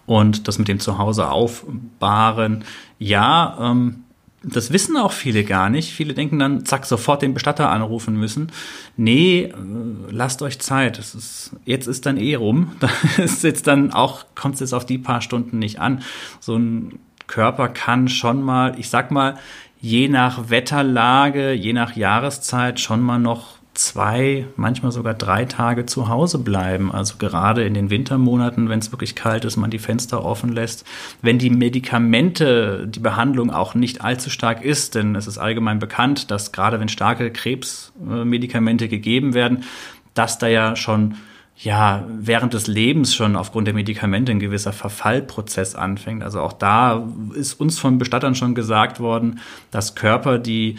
[0.06, 2.64] Und das mit dem Zuhause aufbahren,
[3.00, 4.04] ja, ähm,
[4.44, 5.94] das wissen auch viele gar nicht.
[5.94, 8.52] Viele denken dann, zack, sofort den Bestatter anrufen müssen.
[8.98, 9.54] Nee, äh,
[10.12, 11.00] lasst euch Zeit.
[11.00, 12.74] Das ist, jetzt ist dann eh rum.
[12.80, 16.04] Da ist jetzt dann auch, kommt es jetzt auf die paar Stunden nicht an.
[16.40, 19.40] So ein Körper kann schon mal, ich sag mal,
[19.80, 26.10] je nach Wetterlage, je nach Jahreszeit schon mal noch zwei, manchmal sogar drei Tage zu
[26.10, 26.92] Hause bleiben.
[26.92, 30.86] Also gerade in den Wintermonaten, wenn es wirklich kalt ist, man die Fenster offen lässt.
[31.22, 36.32] Wenn die Medikamente, die Behandlung auch nicht allzu stark ist, denn es ist allgemein bekannt,
[36.32, 39.64] dass gerade wenn starke Krebsmedikamente gegeben werden,
[40.16, 41.16] dass da ja schon
[41.60, 46.24] ja, während des Lebens schon aufgrund der Medikamente ein gewisser Verfallprozess anfängt.
[46.24, 49.40] Also auch da ist uns von Bestattern schon gesagt worden,
[49.72, 50.78] dass Körper, die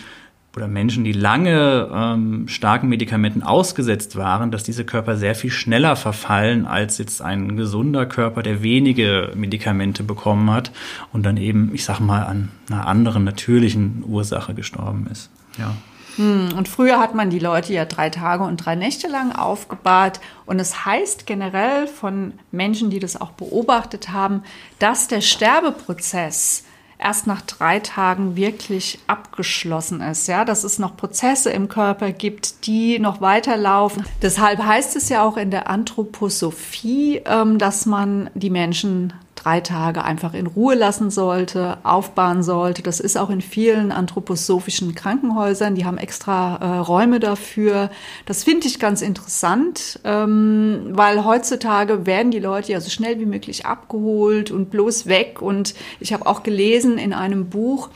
[0.56, 5.94] oder Menschen, die lange ähm, starken Medikamenten ausgesetzt waren, dass diese Körper sehr viel schneller
[5.94, 10.72] verfallen als jetzt ein gesunder Körper, der wenige Medikamente bekommen hat
[11.12, 15.30] und dann eben, ich sag mal, an einer anderen natürlichen Ursache gestorben ist.
[15.58, 15.76] Ja.
[16.18, 20.20] Hm, und früher hat man die Leute ja drei Tage und drei Nächte lang aufgebahrt.
[20.46, 24.42] Und es heißt generell von Menschen, die das auch beobachtet haben,
[24.80, 26.64] dass der Sterbeprozess
[26.98, 30.26] erst nach drei Tagen wirklich abgeschlossen ist.
[30.26, 34.04] Ja, dass es noch Prozesse im Körper gibt, die noch weiterlaufen.
[34.20, 40.04] Deshalb heißt es ja auch in der Anthroposophie, ähm, dass man die Menschen drei Tage
[40.04, 42.82] einfach in Ruhe lassen sollte, aufbauen sollte.
[42.82, 45.74] Das ist auch in vielen anthroposophischen Krankenhäusern.
[45.74, 47.90] Die haben extra äh, Räume dafür.
[48.26, 53.26] Das finde ich ganz interessant, ähm, weil heutzutage werden die Leute ja so schnell wie
[53.26, 55.40] möglich abgeholt und bloß weg.
[55.40, 57.90] Und ich habe auch gelesen in einem Buch,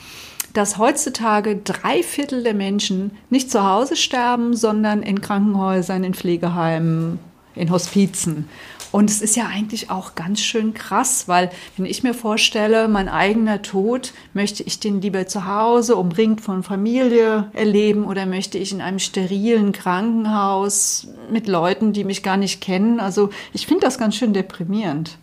[0.52, 7.18] dass heutzutage drei Viertel der Menschen nicht zu Hause sterben, sondern in Krankenhäusern, in Pflegeheimen,
[7.54, 8.48] in Hospizen.
[8.92, 13.08] Und es ist ja eigentlich auch ganz schön krass, weil wenn ich mir vorstelle, mein
[13.08, 18.70] eigener Tod, möchte ich den lieber zu Hause, umringt von Familie erleben oder möchte ich
[18.70, 23.00] in einem sterilen Krankenhaus mit Leuten, die mich gar nicht kennen?
[23.00, 25.16] Also ich finde das ganz schön deprimierend.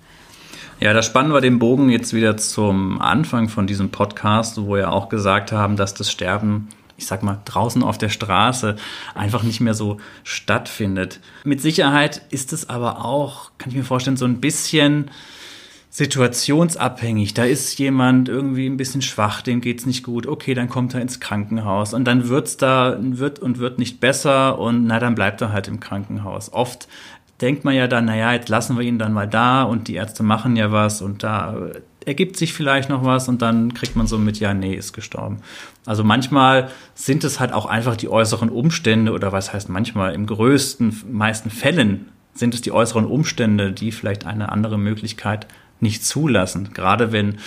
[0.79, 4.91] Ja, da spannen wir den Bogen jetzt wieder zum Anfang von diesem Podcast, wo wir
[4.91, 6.69] auch gesagt haben, dass das Sterben
[6.99, 8.75] ich sag mal, draußen auf der Straße
[9.15, 11.21] einfach nicht mehr so stattfindet.
[11.45, 15.09] Mit Sicherheit ist es aber auch, kann ich mir vorstellen, so ein bisschen
[15.89, 17.33] situationsabhängig.
[17.33, 20.27] Da ist jemand irgendwie ein bisschen schwach, dem geht's nicht gut.
[20.27, 24.59] Okay, dann kommt er ins Krankenhaus und dann wird's da wird und wird nicht besser
[24.59, 26.51] und na dann bleibt er halt im Krankenhaus.
[26.53, 26.87] Oft
[27.41, 30.21] denkt man ja dann, naja, jetzt lassen wir ihn dann mal da und die Ärzte
[30.21, 31.55] machen ja was und da
[32.09, 35.37] ergibt sich vielleicht noch was und dann kriegt man so mit, ja, nee, ist gestorben.
[35.85, 40.25] Also manchmal sind es halt auch einfach die äußeren Umstände oder was heißt manchmal im
[40.25, 45.45] größten, meisten Fällen sind es die äußeren Umstände, die vielleicht eine andere Möglichkeit
[45.81, 46.71] nicht zulassen.
[46.73, 47.37] Gerade wenn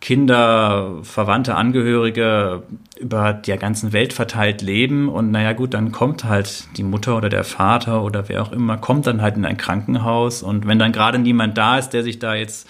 [0.00, 2.62] Kinder, Verwandte, Angehörige
[3.00, 7.28] über der ganzen Welt verteilt leben und naja gut, dann kommt halt die Mutter oder
[7.28, 10.92] der Vater oder wer auch immer, kommt dann halt in ein Krankenhaus und wenn dann
[10.92, 12.68] gerade niemand da ist, der sich da jetzt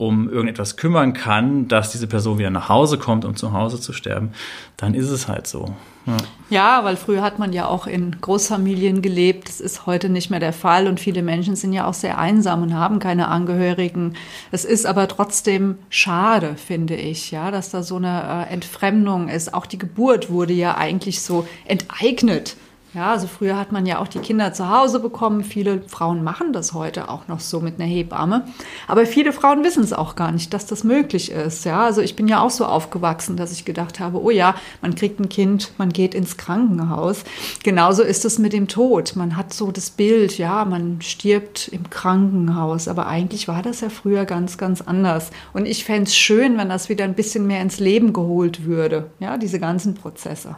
[0.00, 3.92] um irgendetwas kümmern kann, dass diese Person wieder nach Hause kommt, um zu Hause zu
[3.92, 4.32] sterben,
[4.78, 5.74] dann ist es halt so.
[6.06, 6.16] Ja.
[6.48, 9.50] ja, weil früher hat man ja auch in Großfamilien gelebt.
[9.50, 12.62] Das ist heute nicht mehr der Fall und viele Menschen sind ja auch sehr einsam
[12.62, 14.14] und haben keine Angehörigen.
[14.50, 19.52] Es ist aber trotzdem schade, finde ich, ja, dass da so eine äh, Entfremdung ist.
[19.52, 22.56] Auch die Geburt wurde ja eigentlich so enteignet
[22.92, 25.44] ja, also früher hat man ja auch die Kinder zu Hause bekommen.
[25.44, 28.44] Viele Frauen machen das heute auch noch so mit einer Hebamme.
[28.88, 31.64] Aber viele Frauen wissen es auch gar nicht, dass das möglich ist.
[31.64, 34.96] Ja, also ich bin ja auch so aufgewachsen, dass ich gedacht habe, oh ja, man
[34.96, 37.22] kriegt ein Kind, man geht ins Krankenhaus.
[37.62, 39.14] Genauso ist es mit dem Tod.
[39.14, 42.88] Man hat so das Bild, ja, man stirbt im Krankenhaus.
[42.88, 45.30] Aber eigentlich war das ja früher ganz, ganz anders.
[45.52, 49.10] Und ich fände es schön, wenn das wieder ein bisschen mehr ins Leben geholt würde.
[49.20, 50.56] Ja, diese ganzen Prozesse.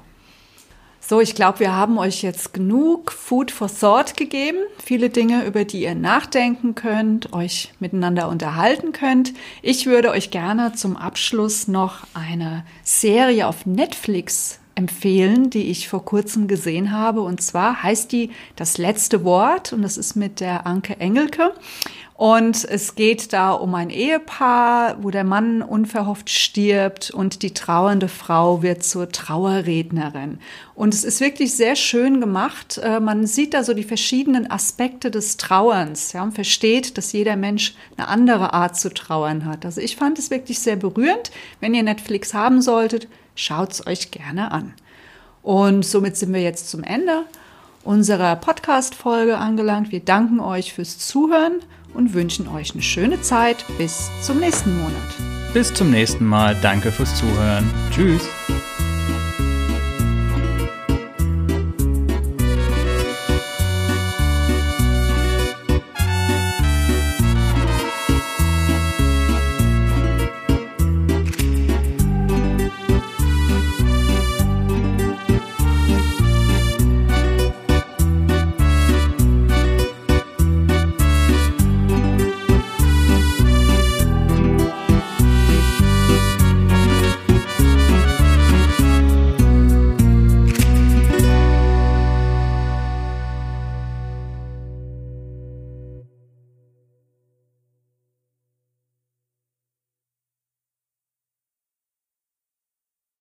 [1.05, 4.59] So, ich glaube, wir haben euch jetzt genug Food for Thought gegeben.
[4.83, 9.35] Viele Dinge, über die ihr nachdenken könnt, euch miteinander unterhalten könnt.
[9.63, 16.05] Ich würde euch gerne zum Abschluss noch eine Serie auf Netflix empfehlen, die ich vor
[16.05, 17.23] kurzem gesehen habe.
[17.23, 21.53] Und zwar heißt die Das letzte Wort und das ist mit der Anke Engelke.
[22.23, 28.07] Und es geht da um ein Ehepaar, wo der Mann unverhofft stirbt und die trauernde
[28.07, 30.39] Frau wird zur Trauerrednerin.
[30.77, 32.79] Und es ist wirklich sehr schön gemacht.
[32.79, 37.35] Äh, man sieht da so die verschiedenen Aspekte des Trauerns ja, und versteht, dass jeder
[37.35, 39.65] Mensch eine andere Art zu trauern hat.
[39.65, 41.33] Also ich fand es wirklich sehr berührend.
[41.59, 44.75] Wenn ihr Netflix haben solltet, schaut's euch gerne an.
[45.43, 47.25] Und somit sind wir jetzt zum Ende
[47.83, 49.91] unserer Podcast-Folge angelangt.
[49.91, 51.55] Wir danken euch fürs Zuhören
[51.95, 53.65] und wünschen euch eine schöne Zeit.
[53.79, 55.53] Bis zum nächsten Monat.
[55.53, 56.57] Bis zum nächsten Mal.
[56.63, 57.71] Danke fürs Zuhören.
[57.91, 58.23] Tschüss.